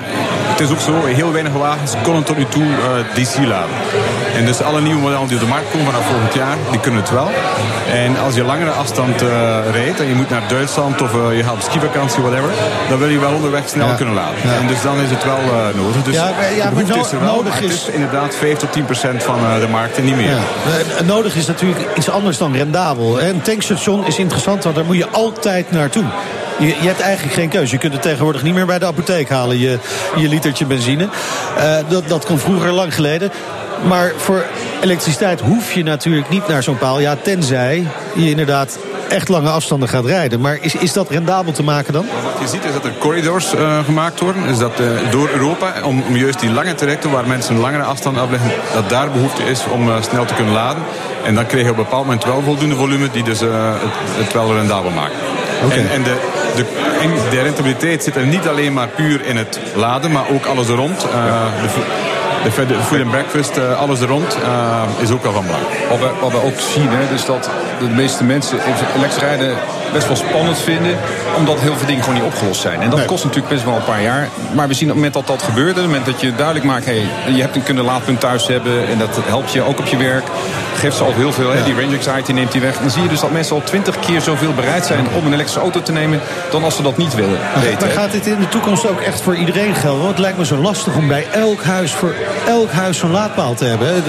[0.57, 3.77] het is ook zo, heel weinig wagens konden tot nu toe eh, DC laden.
[4.37, 7.01] En dus alle nieuwe modellen die op de markt komen vanaf volgend jaar, die kunnen
[7.01, 7.31] het wel.
[7.93, 9.29] En als je langere afstand eh,
[9.73, 12.51] rijdt en je moet naar Duitsland of eh, je gaat op skivakantie, whatever,
[12.89, 13.95] dan wil je wel onderweg snel Ja.
[13.95, 14.35] kunnen laden.
[14.45, 14.53] Ja.
[14.61, 15.39] En dus dan is het wel
[15.75, 16.03] nodig.
[16.03, 18.59] Dus Ja, ja, maar no- is er wel, nodig maar het is- is inderdaad 5
[18.59, 20.29] tot 10 procent van de markt en niet meer.
[20.31, 21.03] Ja.
[21.05, 23.21] Nodig is natuurlijk iets anders dan rendabel.
[23.23, 26.05] Een tankstation is interessant, want daar moet je altijd naartoe.
[26.59, 27.73] Je, je hebt eigenlijk geen keuze.
[27.73, 29.79] Je kunt het tegenwoordig niet meer bij de apotheek halen, je,
[30.17, 31.09] je litertje benzine.
[31.57, 33.31] Eh, dat, dat kon vroeger lang geleden.
[33.89, 34.45] Maar voor
[34.81, 37.01] elektriciteit hoef je natuurlijk niet naar zo'n paal.
[37.01, 40.41] Ja, tenzij je inderdaad echt lange afstanden gaat rijden.
[40.41, 42.07] Maar is, is dat rendabel te maken dan?
[42.23, 44.45] Wat je ziet is dat er corridors eh, gemaakt worden.
[44.45, 47.83] Is dat eh, door Europa, om, om juist die lange trajecten waar mensen een langere
[47.83, 50.83] afstand afleggen, dat daar behoefte is om snel te kunnen laden.
[51.25, 53.51] En dan krijg je op een bepaald moment wel voldoende volume die dus het,
[54.25, 55.17] het wel rendabel maken.
[55.65, 55.75] Oké.
[55.75, 56.17] En, en de,
[56.57, 56.65] de,
[57.31, 60.75] de rentabiliteit zit er niet alleen maar puur in het laden, maar ook alles er
[60.75, 61.05] rond.
[61.05, 61.47] Eh,
[62.43, 65.63] de, de, food and breakfast, eh, alles er rond, eh, is ook wel van belang.
[65.89, 68.59] Wat we, wat we ook zien, hè, dus dat de meeste mensen
[68.97, 69.57] elektrisch rijden
[69.93, 70.97] best wel spannend vinden.
[71.37, 72.81] Omdat heel veel dingen gewoon niet opgelost zijn.
[72.81, 73.09] En dat Nee.
[73.09, 74.29] kost natuurlijk best wel een paar jaar.
[74.55, 76.67] Maar we zien op het moment dat dat gebeurt, op het moment dat je duidelijk
[76.67, 76.85] maakt...
[76.85, 77.03] Hey,
[77.35, 80.25] je hebt een kunnen laadpunt thuis hebben en dat helpt je ook op je werk.
[80.77, 82.79] Geeft ze al heel veel, hè, die range anxiety neemt die weg.
[82.79, 85.61] Dan zie je dus dat mensen al twintig keer zoveel bereid zijn om een elektrische
[85.61, 86.21] auto te nemen...
[86.51, 87.79] dan als ze dat niet willen weten.
[87.81, 89.99] Maar gaat dit in de toekomst ook echt voor iedereen gelden?
[89.99, 92.15] Want het lijkt me zo lastig om bij elk huis voor
[92.47, 94.03] elk huis zo'n laadpaal te hebben.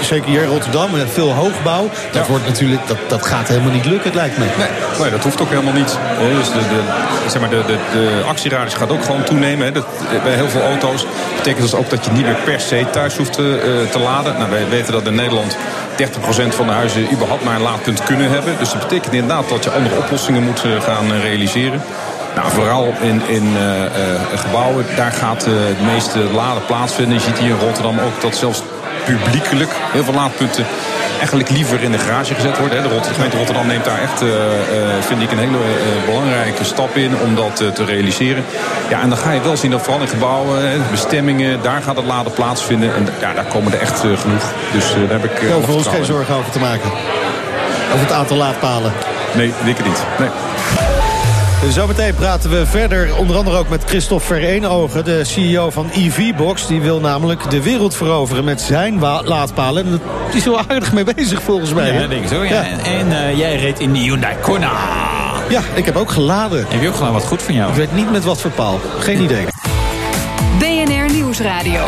[0.00, 1.82] zeker hier in Rotterdam met veel hoogbouw.
[1.82, 2.28] Dat, Ja.
[2.28, 4.44] wordt natuurlijk, dat, dat gaat helemaal niet lukken, het lijkt me.
[4.58, 4.68] Nee,
[5.00, 5.98] nee, dat hoeft ook helemaal niet.
[6.18, 6.80] Dus de, de,
[7.26, 9.74] zeg maar de, de, de actieradius gaat ook gewoon toenemen.
[9.74, 9.86] Dat,
[10.22, 13.32] bij heel veel auto's betekent dat ook dat je niet meer per se thuis hoeft
[13.32, 14.38] te, te laden.
[14.38, 15.56] Nou, wij weten dat in Nederland 30%
[16.48, 18.54] van de huizen überhaupt maar een laadpunt kunnen hebben.
[18.58, 21.82] Dus dat betekent inderdaad dat je andere oplossingen moet gaan realiseren.
[22.34, 23.54] Nou, vooral in, in
[24.34, 27.14] gebouwen, daar gaat uh, de meeste laden plaatsvinden.
[27.14, 28.62] Je ziet hier in Rotterdam ook dat zelfs
[29.04, 30.66] publiekelijk heel veel laadpunten
[31.18, 32.82] eigenlijk liever in de garage gezet worden.
[32.82, 34.22] De gemeente Rotterdam neemt daar echt,
[35.06, 35.58] vind ik, een hele
[36.06, 38.44] belangrijke stap in om dat te realiseren.
[38.88, 42.04] Ja, en dan ga je wel zien dat vooral in gebouwen, bestemmingen, daar gaat het
[42.04, 42.94] laden plaatsvinden.
[42.94, 44.52] En ja, daar komen er echt genoeg.
[44.72, 45.42] Dus daar heb ik...
[45.42, 46.90] Uh, voor ons geen zorgen over te maken.
[47.92, 48.92] Over het aantal laadpalen.
[49.32, 50.02] Nee, ik niet.
[50.18, 50.28] Nee.
[51.70, 55.04] Zometeen praten we verder onder andere ook met Christophe Vereenogen...
[55.04, 56.66] de CEO van EV-Box.
[56.66, 59.86] Die wil namelijk de wereld veroveren met zijn laadpalen.
[59.86, 60.00] En
[60.30, 61.92] die is wel aardig mee bezig volgens mij.
[61.92, 62.44] Ja, dat denk ik zo.
[62.44, 62.50] Ja.
[62.50, 62.78] ja.
[62.84, 64.72] En uh, jij reed in de Hyundai Kona.
[65.48, 66.66] Ja, ik heb ook geladen.
[66.68, 67.18] Heb je ook geladen?
[67.18, 67.70] Wat goed van jou.
[67.70, 68.80] Ik weet niet met wat voor paal.
[68.98, 69.44] Geen idee.
[70.58, 71.80] BNR Nieuwsradio.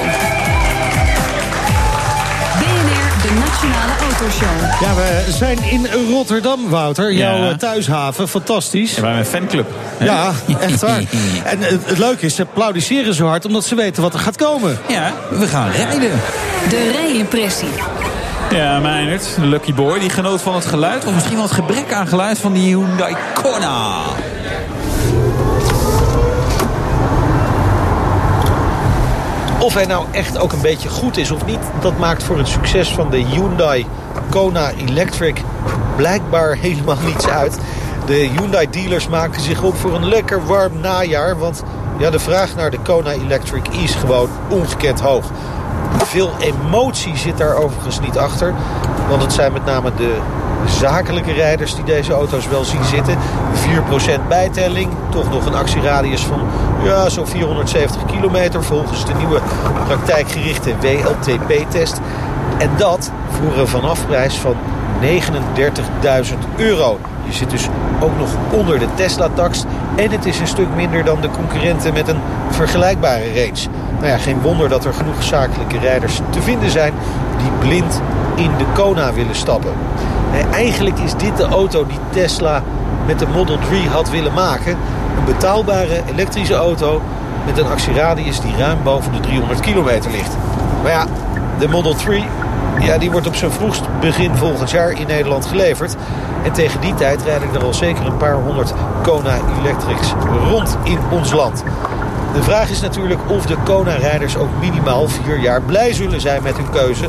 [3.29, 4.81] De Nationale Autoshow.
[4.81, 7.12] Ja, we zijn in Rotterdam, Wouter.
[7.12, 7.57] Jouw ja.
[7.57, 8.95] thuishaven, fantastisch.
[8.95, 9.66] Ja, wij een fanclub.
[9.97, 10.05] Hè?
[10.05, 10.99] Ja, echt waar.
[11.45, 13.45] en het, het, leuke is, ze applaudisseren zo hard...
[13.45, 14.79] omdat ze weten wat er gaat komen.
[14.89, 16.20] Ja, we gaan rijden.
[16.68, 17.68] De rijimpressie.
[18.51, 21.05] Ja, Meijnerd, de lucky boy, die genoot van het geluid...
[21.05, 24.01] of misschien wel het gebrek aan geluid van die Hyundai Kona.
[29.61, 31.59] Of hij nou echt ook een beetje goed is of niet...
[31.81, 33.87] dat maakt voor het succes van de Hyundai
[34.31, 35.43] Kona Electric
[35.97, 37.59] blijkbaar helemaal niets uit.
[38.07, 41.39] De Hyundai-dealers maken zich op voor een lekker warm najaar...
[41.39, 41.63] want
[41.99, 45.31] ja, de vraag naar de Kona Electric is gewoon ongekend hoog.
[45.97, 48.55] Veel emotie zit daar overigens niet achter.
[49.09, 50.17] Want het zijn met name de
[50.67, 53.17] zakelijke rijders die deze auto's wel zien zitten.
[54.25, 56.41] 4% bijtelling, toch nog een actieradius van
[56.83, 58.65] ja, zo'n 470 kilometer...
[58.65, 59.41] volgens de nieuwe
[59.87, 62.01] praktijkgerichte WLTP-test.
[62.59, 64.57] En dat voor een vanafprijs van
[65.01, 66.99] 39.000 euro.
[67.25, 67.69] Je zit dus
[68.01, 69.65] ook nog onder de Tesla-tax.
[69.97, 73.69] En het is een stuk minder dan de concurrenten met een vergelijkbare range.
[73.97, 76.93] Nou ja, geen wonder dat er genoeg zakelijke rijders te vinden zijn...
[77.39, 78.01] die blind
[78.35, 79.73] in de Kona willen stappen.
[80.53, 82.62] Eigenlijk is dit de auto die Tesla
[83.07, 84.72] met de Model 3 had willen maken.
[85.18, 87.03] Een betaalbare elektrische auto
[87.47, 90.37] met een actieradius die ruim boven de 300 kilometer ligt.
[90.83, 91.07] Maar ja,
[91.59, 92.24] de Model 3
[92.81, 95.97] ja, die wordt op zijn vroegst begin volgend jaar in Nederland geleverd.
[96.45, 98.72] En tegen die tijd rijden er al zeker een paar honderd
[99.03, 100.12] Kona Electrics
[100.51, 101.64] rond in ons land.
[102.35, 106.57] De vraag is natuurlijk of de Kona-rijders ook minimaal vier jaar blij zullen zijn met
[106.57, 107.09] hun keuze.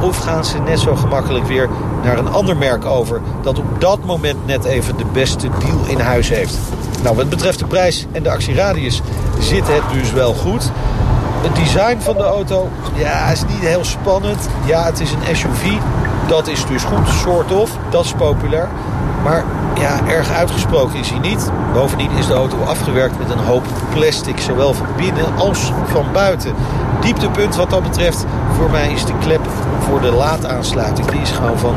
[0.00, 1.68] Of gaan ze net zo gemakkelijk weer
[2.02, 3.20] naar een ander merk over...
[3.42, 6.58] dat op dat moment net even de beste deal in huis heeft.
[7.02, 9.02] Nou, wat betreft de prijs en de actieradius
[9.38, 10.70] zit het dus wel goed.
[11.42, 14.48] Het design van de auto, ja, is niet heel spannend.
[14.66, 15.66] Ja, het is een SUV.
[16.28, 17.70] Dat is dus goed, soort of.
[17.90, 18.68] Dat is populair.
[19.24, 19.44] Maar
[19.80, 21.50] ja, erg uitgesproken is hij niet.
[21.72, 26.54] Bovendien is de auto afgewerkt met een hoop plastic, zowel van binnen als van buiten.
[27.00, 28.24] Dieptepunt wat dat betreft
[28.60, 29.40] voor mij is de klep
[29.78, 31.06] voor de laadaansluiting.
[31.10, 31.74] Die is gewoon van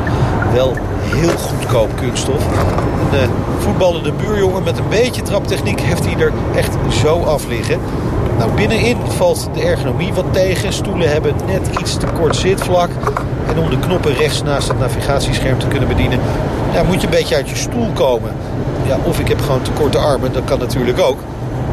[0.52, 2.46] wel heel goedkoop kunststof.
[3.12, 7.78] Een voetballende buurjongen met een beetje traptechniek heeft hij er echt zo af liggen.
[8.38, 10.72] Nou, binnenin valt de ergonomie wat tegen.
[10.72, 12.90] Stoelen hebben net iets te kort zitvlak.
[13.48, 16.18] En om de knoppen rechts naast het navigatiescherm te kunnen bedienen...
[16.72, 18.32] Ja, moet je een beetje uit je stoel komen.
[18.86, 21.18] Ja, of ik heb gewoon te korte armen, dat kan natuurlijk ook.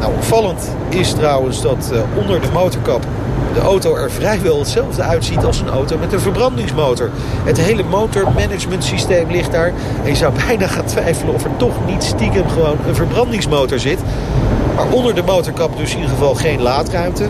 [0.00, 3.06] Nou, opvallend is trouwens dat uh, onder de motorkap
[3.52, 7.10] de auto er vrijwel hetzelfde uitziet als een auto met een verbrandingsmotor.
[7.44, 9.72] Het hele motormanagement systeem ligt daar.
[10.02, 13.98] En je zou bijna gaan twijfelen of er toch niet stiekem gewoon een verbrandingsmotor zit.
[14.76, 17.28] Maar onder de motorkap dus in ieder geval geen laadruimte.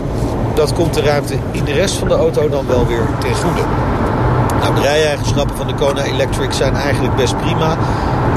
[0.53, 3.61] Dat komt de ruimte in de rest van de auto dan wel weer ten goede.
[4.59, 7.77] Nou, de rijeigenschappen van de Kona Electric zijn eigenlijk best prima.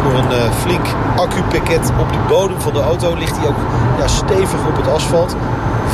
[0.03, 3.57] Door een uh, flink accupakket op de bodem van de auto ligt hij ook
[3.99, 5.37] ja, stevig op het asfalt.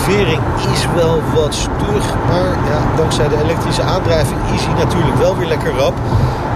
[0.03, 0.41] Vering
[0.73, 5.49] is wel wat stug, maar ja, dankzij de elektrische aandrijving is hij natuurlijk wel weer
[5.49, 5.95] lekker rap.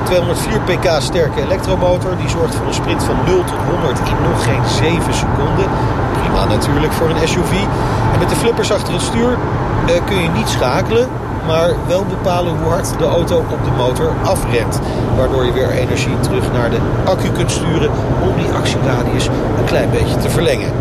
[0.04, 2.16] 204 pk sterke elektromotor.
[2.16, 5.68] Die zorgt voor een sprint van 0 tot 100 in nog geen 7 seconden.
[6.20, 7.52] Prima natuurlijk voor een SUV.
[8.12, 11.08] En met de flippers achter het stuur uh, kun je niet schakelen
[11.46, 14.80] maar wel bepalen hoe hard de auto op de motor afremt.
[15.16, 17.90] Waardoor je weer energie terug naar de accu kunt sturen
[18.22, 19.26] om die actieradius
[19.58, 20.72] een klein beetje te verlengen.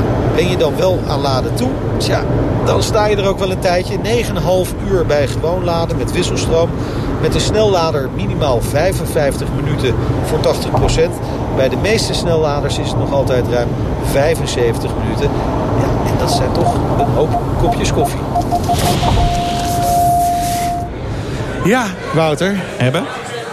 [0.00, 1.68] Nou, ben je dan wel aan laden toe?
[1.96, 2.22] Tja,
[2.64, 3.96] dan sta je er ook wel een tijdje.
[3.96, 6.70] 9,5 uur bij gewoon laden met wisselstroom.
[7.20, 9.94] Met een snellader minimaal 55 minuten
[10.24, 11.10] voor 80%.
[11.56, 13.68] bij de meeste snelladers is het nog altijd ruim
[14.04, 15.30] 75 minuten.
[15.78, 18.20] Ja, en dat zijn toch een hoop kopjes koffie.
[21.64, 22.56] Ja, Wouter.
[22.76, 23.04] Hebben?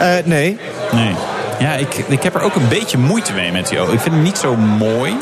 [0.01, 0.57] Uh, nee.
[0.91, 1.15] Nee.
[1.59, 3.93] Ja, ik, ik heb er ook een beetje moeite mee met die auto.
[3.93, 5.17] Ik vind hem niet zo mooi.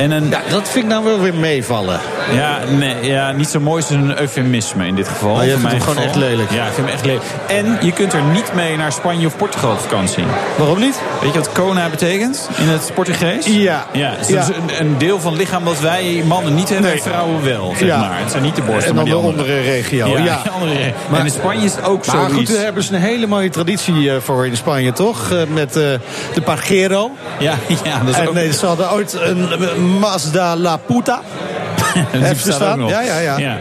[0.00, 0.28] En.
[0.28, 2.00] Ja, dat vind ik nou wel weer meevallen.
[2.32, 5.34] Ja, nee, ja, niet zo mooi is een eufemisme in dit geval.
[5.34, 6.50] Maar vindt hem gewoon echt lelijk.
[6.50, 7.24] Ja, ik vind hem echt lelijk.
[7.46, 10.24] En je kunt er niet mee naar Spanje of Portugal op vakantie.
[10.58, 11.00] Waarom niet?
[11.20, 13.46] Weet je wat Kona betekent in het Portugees?
[13.46, 13.86] Ja.
[13.92, 14.46] ja, dus ja.
[14.46, 17.02] een, een, deel van het lichaam dat wij mannen niet hebben, nee.
[17.02, 17.74] vrouwen wel.
[17.78, 18.18] Zeg maar.
[18.18, 20.06] Het zijn niet de borsten, En dan maar de andere regio.
[20.06, 20.42] Ja, ja.
[20.54, 20.92] andere regio.
[21.10, 22.16] Maar, en in Spanje is het ook zo.
[22.16, 25.32] Maar goed, daar hebben ze een hele mooie traditie voor in Spanje, toch?
[25.48, 25.82] Met uh,
[26.34, 27.10] de Pajero.
[27.38, 27.54] Ja,
[27.84, 27.98] ja.
[27.98, 28.34] Dat is en ook...
[28.34, 31.20] nee, ze hadden ooit een Mazda La Puta.
[32.36, 32.86] Staan?
[32.86, 33.58] Ja, ja, ja, ja.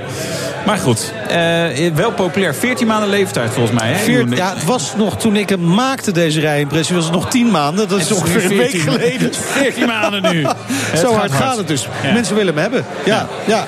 [0.65, 2.55] Maar goed, uh, wel populair.
[2.55, 3.91] 14 maanden leeftijd volgens mij.
[3.91, 4.03] Hè?
[4.03, 7.51] Veert, ja, het was nog toen ik hem maakte, deze rijimpressie, was het nog 10
[7.51, 7.87] maanden.
[7.87, 9.33] Dat is ongeveer een week geleden.
[9.33, 10.45] 14 maanden nu.
[11.03, 11.87] Zo hard gaat het dus.
[12.03, 12.11] Ja.
[12.13, 12.85] Mensen willen hem hebben.
[13.05, 13.55] Ja, ja.
[13.55, 13.67] ja.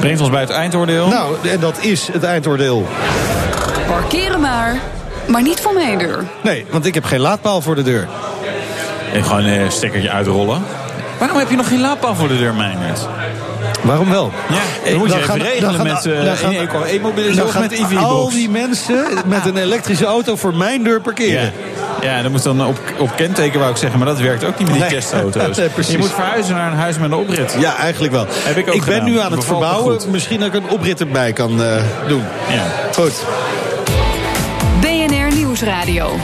[0.00, 1.08] Brengt ons bij het eindoordeel.
[1.08, 2.88] Nou, en dat is het eindoordeel.
[3.86, 4.76] Parkeren maar,
[5.26, 6.24] maar niet voor mijn deur.
[6.42, 8.08] Nee, want ik heb geen laadpaal voor de deur.
[9.12, 10.62] En gewoon een stekkertje uitrollen.
[11.18, 13.08] Waarom heb je nog geen laadpaal voor de deur, Meijnerd?
[13.80, 14.32] Waarom wel?
[14.48, 18.02] Ja, dan moet je dan even gaan, regelen gaan, met uh, e-mobiliteit of met EV-box.
[18.02, 21.42] Al die mensen met een elektrische auto voor mijn deur parkeren.
[21.42, 21.50] Ja.
[22.00, 23.98] Ja, dat moet dan op, op kenteken, wou ik zeggen.
[23.98, 24.94] Maar dat werkt ook niet met die nee.
[24.94, 25.56] testauto's.
[25.56, 27.56] nee, je moet verhuizen naar een huis met een oprit.
[27.58, 28.26] Ja, eigenlijk wel.
[28.28, 29.98] Heb ik ook ik ben nu aan het verbouwen.
[30.10, 31.76] Misschien dat ik een oprit erbij kan uh,
[32.08, 32.22] doen.
[32.48, 32.64] Ja.
[32.94, 33.24] Goed.
[34.80, 36.18] BNR Nieuwsradio.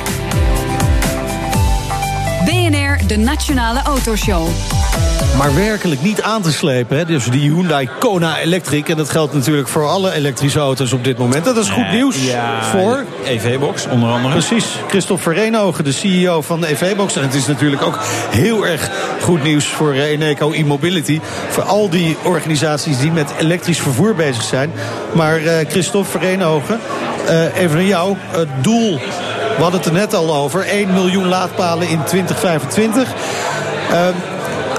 [3.06, 4.48] De Nationale Autoshow.
[5.38, 6.96] Maar werkelijk niet aan te slepen.
[6.96, 7.04] Hè?
[7.04, 8.88] Dus die Hyundai Kona Electric.
[8.88, 11.44] En dat geldt natuurlijk voor alle elektrische auto's op dit moment.
[11.44, 13.04] Dat is goed nieuws ja, voor...
[13.24, 14.32] EV-box, onder andere.
[14.32, 14.66] Precies.
[14.88, 17.16] Christophe Verenogen, de CEO van de EV-box.
[17.16, 17.98] En het is natuurlijk ook
[18.30, 18.90] heel erg
[19.22, 21.20] goed nieuws voor Eneco e-mobility.
[21.48, 24.72] Voor al die organisaties die met elektrisch vervoer bezig zijn.
[25.12, 26.80] Maar uh, Christophe Verenogen,
[27.28, 28.16] uh, even naar jou.
[28.30, 29.00] Het doel,
[29.56, 30.66] we hadden het er net al over.
[30.66, 33.08] 1 miljoen laadpalen in 2025.
[33.90, 33.98] Uh,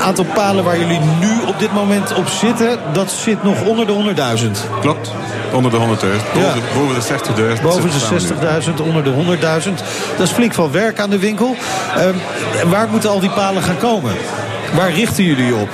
[0.02, 4.14] aantal palen waar jullie nu op dit moment op zitten, dat zit nog onder de
[4.40, 4.80] 100.000.
[4.82, 5.12] Klopt,
[5.54, 5.84] onder de 100.000.
[5.84, 6.54] Boven, Ja.
[6.76, 7.62] boven de 60.000.
[7.62, 9.84] Boven de 60.000, onder de 100.000.
[10.18, 11.56] Dat is flink veel werk aan de winkel.
[11.96, 12.16] Ehm,
[12.70, 14.14] waar moeten al die palen gaan komen?
[14.76, 15.70] Waar richten jullie op?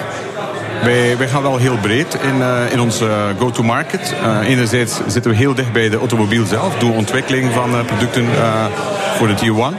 [0.83, 3.09] Wij, gaan wel heel breed in, uh, in onze
[3.39, 4.13] go-to-market.
[4.23, 6.75] Uh, enerzijds zitten we heel dicht bij de automobiel zelf.
[6.77, 8.25] Doen ontwikkeling van producten
[9.17, 9.77] voor de Tier 1.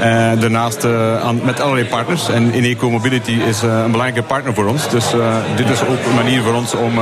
[0.00, 0.84] Uh, daarnaast
[1.22, 2.28] aan, met allerlei partners.
[2.28, 4.88] En Ineco Mobility is uh, een belangrijke partner voor ons.
[4.88, 5.04] Dus
[5.56, 6.92] dit is ook een manier voor ons om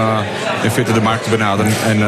[0.63, 1.73] in feite de markt te benaderen.
[1.87, 1.99] En,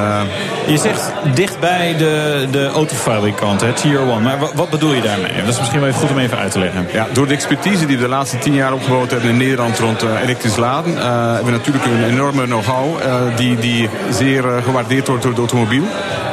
[0.67, 4.23] je zegt dichtbij de, de autofabrikant, hè, Tier 1.
[4.23, 5.33] Maar wat, bedoel je daarmee?
[5.41, 6.89] Dat is misschien wel even goed om even uit te leggen.
[6.93, 10.05] Ja, door de expertise die we de laatste tien jaar opgebouwd hebben in Nederland rond
[10.23, 12.99] elektrisch laden, hebben we natuurlijk een enorme know-how
[13.37, 15.85] die, die zeer gewaardeerd wordt door de automobiel.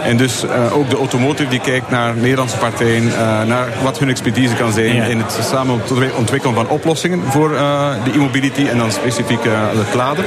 [0.08, 0.44] En dus
[0.74, 3.08] ook de automotive die kijkt naar Nederlandse partijen,
[3.48, 5.04] naar wat hun expertise kan zijn Ja.
[5.04, 5.82] in het samen
[6.18, 10.26] ontwikkelen van oplossingen voor uh, de e-mobility en dan specifiek uh, het laden.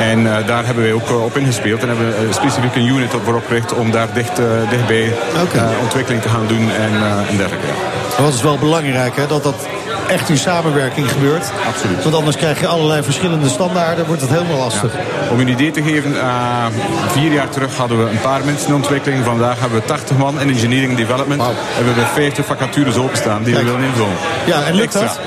[0.00, 2.86] En uh, daar hebben wij ook uh, op ingespeeld en hebben we uh, specifiek een
[2.86, 6.92] unit op voorop gericht om daar dicht, uh, dichtbij uh, ontwikkeling te gaan doen en,
[6.92, 7.66] uh, en dergelijke.
[7.66, 8.22] Ja.
[8.24, 9.66] Dat is wel belangrijk, hè, dat dat
[10.10, 11.50] echt in samenwerking gebeurt.
[11.66, 12.02] Absoluut.
[12.02, 14.92] Want anders krijg je allerlei verschillende standaarden, wordt het helemaal lastig.
[15.30, 16.66] Om u een idee te geven, uh,
[17.08, 19.24] vier jaar terug hadden we een paar mensen in ontwikkeling.
[19.24, 21.40] Vandaag hebben we 80 man in engineering development.
[21.40, 21.50] Wauw.
[21.50, 23.66] En we hebben 50 vacatures openstaan die Kijk.
[23.66, 24.16] we willen invullen.
[24.44, 25.06] Ja, en lukt Extra.
[25.06, 25.18] dat?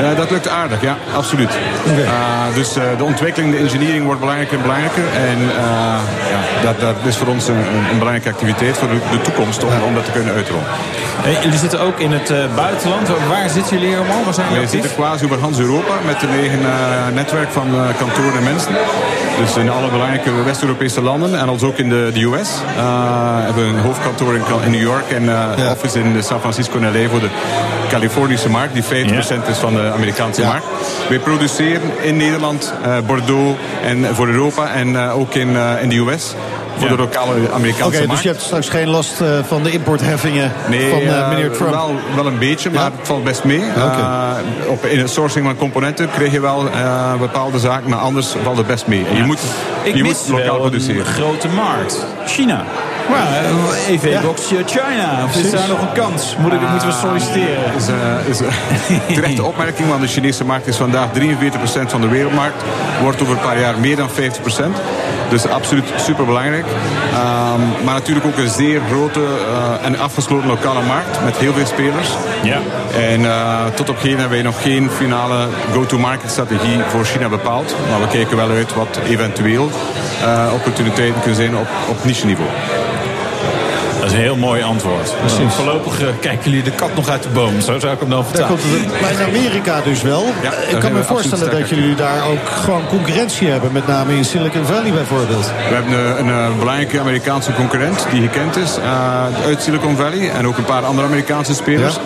[0.00, 1.50] Uh, dat lukt aardig, ja, absoluut.
[1.86, 2.00] Oké.
[2.00, 5.04] Uh, dus uh, de ontwikkeling, de engineering wordt belangrijker en belangrijker.
[5.14, 5.54] En uh,
[6.30, 7.56] ja, dat, dat is voor ons een,
[7.90, 10.64] een belangrijke activiteit voor de, de toekomst om, om dat te kunnen uitrollen.
[11.22, 13.08] Hey, jullie zitten ook in het uh, buitenland.
[13.28, 14.24] Waar zitten jullie allemaal?
[14.32, 14.70] Zijn Wij actief?
[14.80, 16.68] zitten quasi over Hans Europa met een eigen uh,
[17.14, 18.72] netwerk van uh, kantoren en mensen.
[19.40, 22.50] Dus in alle belangrijke West-Europese landen en als ook in de, de US.
[22.76, 25.70] Uh, hebben we een hoofdkantoor in, in New York en uh, Ja.
[25.70, 27.28] office in San Francisco en LA voor de
[27.90, 28.86] Californische markt, die 50%
[29.50, 30.48] is van de Amerikaanse Ja.
[30.48, 30.64] markt.
[31.08, 35.88] Wij produceren in Nederland, uh, Bordeaux en voor Europa en uh, ook in, uh, in
[35.88, 36.34] de US.
[36.76, 36.96] Voor Ja.
[36.96, 38.22] de lokale Amerikaanse Oké, dus markt.
[38.22, 41.70] je hebt straks geen last eh, van de importheffingen Nee, van eh, eh, meneer Trump?
[41.70, 42.90] Wel, wel een beetje, maar Ja?
[42.98, 43.62] het valt best mee.
[43.76, 44.30] Eh,
[44.68, 48.56] op, in het sourcing van componenten krijg je wel eh, bepaalde zaken, maar anders valt
[48.56, 49.04] het best mee.
[49.14, 49.38] Je moet,
[49.82, 51.00] Ik je mis moet lokaal wel produceren.
[51.00, 52.06] een grote markt.
[52.26, 52.64] China.
[53.10, 56.36] Maar uh, EV-box China, of is daar nog een kans?
[56.38, 57.74] Moet ik, moeten we solliciteren?
[57.76, 58.48] is, uh, is uh,
[59.16, 61.12] terechte opmerking, want de Chinese markt is vandaag 43%
[61.86, 62.62] van de wereldmarkt.
[63.02, 64.12] Wordt over een paar jaar meer dan 50%.
[65.32, 66.64] Dus absoluut superbelangrijk.
[66.64, 71.66] Um, maar natuurlijk ook een zeer grote uh, en afgesloten lokale markt met heel veel
[71.66, 72.08] spelers.
[72.42, 72.58] Ja.
[72.94, 77.74] En uh, tot op heden hebben we nog geen finale go-to-market strategie voor China bepaald.
[77.90, 79.70] Maar we kijken wel uit wat eventueel
[80.22, 82.48] uh, opportuniteiten kunnen zijn op, op niche niveau.
[84.02, 85.14] Dat is een heel mooi antwoord.
[85.22, 87.60] Dus voorlopig uh, kijken jullie de kat nog uit de boom.
[87.60, 88.58] Zo zou ik hem dan vertellen.
[89.00, 90.24] Maar in Amerika dus wel.
[90.42, 93.72] Ja, ik kan me voorstellen dat jullie daar ook gewoon concurrentie hebben.
[93.72, 95.46] Met name in Silicon Valley bijvoorbeeld.
[95.68, 100.30] We hebben een, een, een belangrijke Amerikaanse concurrent die gekend is uh, uit Silicon Valley.
[100.30, 101.94] En ook een paar andere Amerikaanse spelers.
[101.94, 102.00] Ja.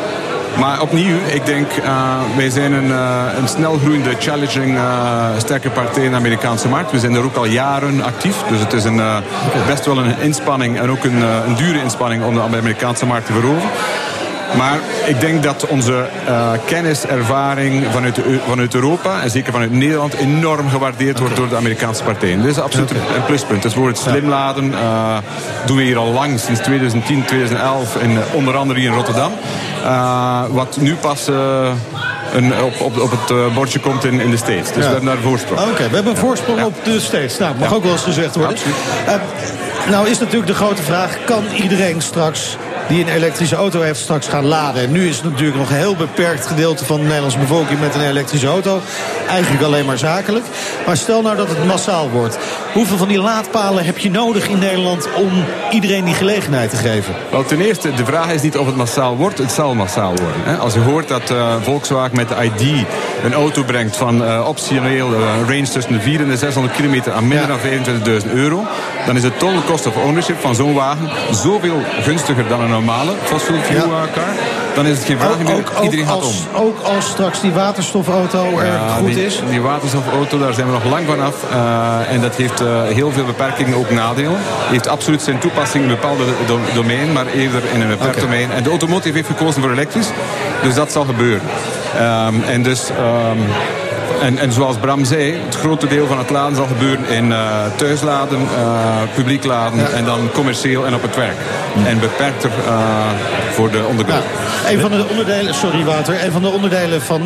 [0.58, 5.70] Maar opnieuw, ik denk, uh, wij zijn een, uh, een snel groeiende, challenging, uh, sterke
[5.70, 6.90] partij in de Amerikaanse markt.
[6.90, 8.42] We zijn er ook al jaren actief.
[8.48, 9.00] Dus het is een,
[9.66, 13.32] best wel een inspanning en ook een, een dure inspanning om de Amerikaanse markt te
[13.32, 13.70] veroveren.
[14.54, 20.14] Maar ik denk dat onze uh, kennis, ervaring vanuit, vanuit Europa en zeker vanuit Nederland
[20.14, 22.42] enorm gewaardeerd wordt door de Amerikaanse partijen.
[22.42, 23.62] Dit is absoluut een pluspunt.
[23.62, 25.16] Dus voor het slimladen uh,
[25.66, 29.32] doen we hier al lang, sinds 2010, 2011, in, onder andere hier in Rotterdam.
[29.82, 31.26] Uh, wat nu pas
[32.32, 34.72] een, op, op, op het bordje komt in, in de States.
[34.72, 34.80] Dus ja.
[34.80, 35.60] we hebben daar een voorsprong.
[35.60, 36.66] Oké, okay, we hebben een voorsprong ja.
[36.66, 37.38] op de States.
[37.38, 37.74] Nou, mag ja.
[37.74, 38.56] ook wel eens gezegd worden.
[39.06, 39.14] Uh,
[39.90, 42.56] nou is natuurlijk de grote vraag, kan iedereen straks
[42.88, 44.82] die een elektrische auto heeft straks gaan laden.
[44.82, 47.94] En nu is het natuurlijk nog een heel beperkt gedeelte van de Nederlandse bevolking met
[47.94, 48.80] een elektrische auto.
[49.28, 50.44] Eigenlijk alleen maar zakelijk.
[50.86, 52.38] Maar stel nou dat het massaal wordt.
[52.72, 55.30] Hoeveel van die laadpalen heb je nodig in Nederland om
[55.70, 57.14] iedereen die gelegenheid te geven?
[57.30, 59.38] Wel, ten eerste, de vraag is niet of het massaal wordt.
[59.38, 60.42] Het zal massaal worden.
[60.44, 60.56] Hè?
[60.56, 62.86] Als je hoort dat uh, Volkswagen met de ID
[63.24, 65.18] een auto brengt van uh, optioneel uh,
[65.48, 67.84] range tussen de 400 en de 600 kilometer aan minder ja.
[67.98, 68.64] dan 25.000 euro.
[69.06, 73.12] Dan is de total cost of ownership van zo'n wagen zoveel gunstiger dan een normale
[73.26, 74.06] fuel ja.
[74.12, 74.34] car.
[74.74, 75.54] Dan is het geen vraag meer.
[75.54, 76.64] Ook, ook, Iedereen gaat als, om.
[76.64, 79.40] ook als straks die waterstofauto er ja, goed die, is?
[79.50, 81.34] Die waterstofauto, daar zijn we nog lang vanaf.
[81.50, 84.38] Uh, en dat heeft uh, heel veel beperkingen, ook nadelen.
[84.68, 88.28] heeft absoluut zijn toepassing in een bepaalde do domein, maar eerder in een beperkt okay.
[88.28, 88.50] domein.
[88.52, 90.08] En de automotive heeft gekozen voor elektrisch.
[90.62, 91.48] Dus dat zal gebeuren.
[92.00, 92.88] Um, en dus...
[92.90, 93.38] Um,
[94.22, 97.64] en, en, zoals Bram zei, het grote deel van het laden zal gebeuren in uh,
[97.76, 101.36] thuisladen, uh, publiek laden en dan commercieel en op het werk.
[101.86, 103.06] En beperkter uh,
[103.52, 104.24] voor de ondergrond.
[104.64, 107.22] Ja, een van de onderdelen, sorry Wouter, een van de onderdelen van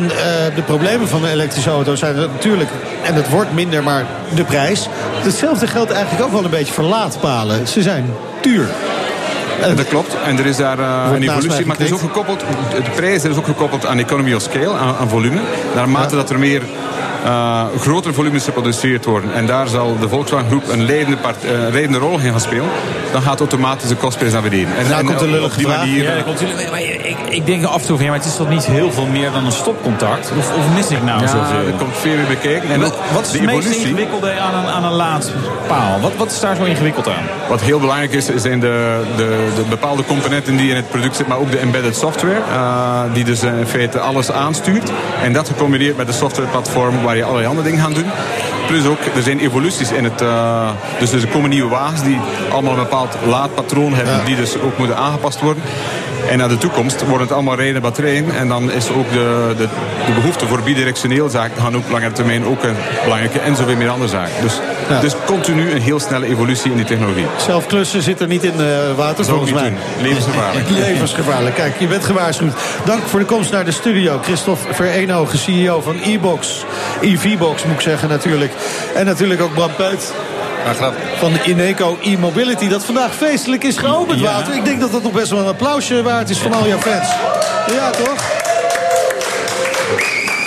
[0.55, 2.69] de problemen van de elektrische auto zijn natuurlijk,
[3.03, 4.05] en het wordt minder, maar
[4.35, 4.87] de prijs.
[5.21, 7.67] Hetzelfde geldt eigenlijk ook wel een beetje voor laadpalen.
[7.67, 8.67] Ze zijn duur.
[9.61, 10.15] En dat klopt.
[10.25, 11.65] En er is daar uh, een evolutie.
[11.65, 12.39] Maar het is ook gekoppeld,
[12.71, 15.41] de prijs is ook gekoppeld aan economy of scale, aan, aan volume.
[15.75, 16.21] Naarmate ja.
[16.21, 16.61] dat er meer
[17.25, 19.33] uh, grotere volumes geproduceerd worden.
[19.33, 22.69] En daar zal de Volkswagen Groep een leidende, part, uh, leidende rol in gaan spelen.
[23.11, 24.77] Dan gaat automatisch de kostprijs naar beneden.
[24.77, 26.03] En, en, komt een op die manier.
[26.03, 28.49] Ja, komt, maar ik, ik denk af en toe van ja, maar het is toch
[28.49, 30.31] niet heel veel meer dan een stopcontact?
[30.37, 31.67] Of, of mis ik nou ja, zoveel?
[31.67, 32.69] er komt veel meer bekeken.
[32.69, 35.99] En wat, wat is het meest ingewikkelde aan een, aan een laadpaal?
[35.99, 37.23] Wat, wat is daar zo ingewikkeld aan?
[37.49, 41.33] Wat heel belangrijk is, zijn de, de, de bepaalde componenten die in het product zitten,
[41.33, 42.39] maar ook de embedded software.
[42.51, 44.91] Uh, die dus in feite alles aanstuurt.
[45.23, 48.09] En dat gecombineerd met de softwareplatform waar je allerlei andere dingen gaan doen.
[48.67, 50.21] Plus ook, er zijn evoluties in het...
[50.21, 52.19] Uh, dus er komen nieuwe wagens die
[52.51, 54.13] allemaal een bepaald laadpatroon hebben...
[54.13, 54.23] Ja.
[54.23, 55.63] die dus ook moeten aangepast worden.
[56.29, 58.35] En naar de toekomst worden het allemaal rijden batterijen.
[58.35, 59.67] En dan is ook de, de,
[60.05, 61.61] de behoefte voor bidirectioneel zaken...
[61.61, 64.41] gaan ook lange termijn ook een belangrijke en zoveel meer andere zaken.
[64.41, 64.59] Dus,
[64.89, 64.99] ja.
[64.99, 67.25] dus continu een heel snelle evolutie in die technologie.
[67.37, 69.69] Zelf klussen zit er niet in uh, water, volgens mij.
[69.69, 69.77] Doen.
[70.01, 70.69] Levensgevaarlijk.
[70.87, 71.55] Levensgevaarlijk.
[71.55, 72.53] Kijk, je bent gewaarschuwd.
[72.85, 74.19] Dank voor de komst naar de studio.
[74.23, 76.65] Christophe Verenogen, CEO van e-box.
[77.01, 78.51] EV-box moet ik zeggen natuurlijk.
[78.95, 80.13] En natuurlijk ook Bram Peut.
[80.65, 82.67] Ja, van Ineco e-mobility.
[82.67, 84.31] Dat vandaag feestelijk is geopend, ja.
[84.31, 84.55] Wouter.
[84.55, 87.07] Ik denk dat dat nog best wel een applausje waard is van al jouw fans.
[87.67, 88.39] Ja, toch?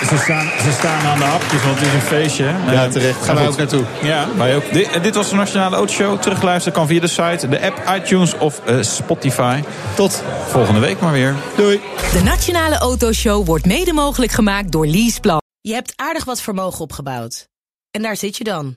[0.09, 2.45] Ze staan, ze staan aan de hapjes, want het is een feestje.
[2.45, 2.73] Hè?
[2.73, 3.25] Ja, terecht.
[3.25, 3.85] Gaan wij ook naartoe.
[4.03, 4.73] Ja, wij ook.
[4.73, 6.21] Dit, dit, was de Nationale Autoshow.
[6.21, 9.63] Terugluisteren kan via de site, de app, iTunes of uh, Spotify.
[9.95, 11.35] Tot volgende week maar weer.
[11.57, 11.81] Doei.
[12.13, 15.41] De Nationale Autoshow wordt mede mogelijk gemaakt door Leaseplan.
[15.61, 17.49] Je hebt aardig wat vermogen opgebouwd.
[17.91, 18.77] En daar zit je dan.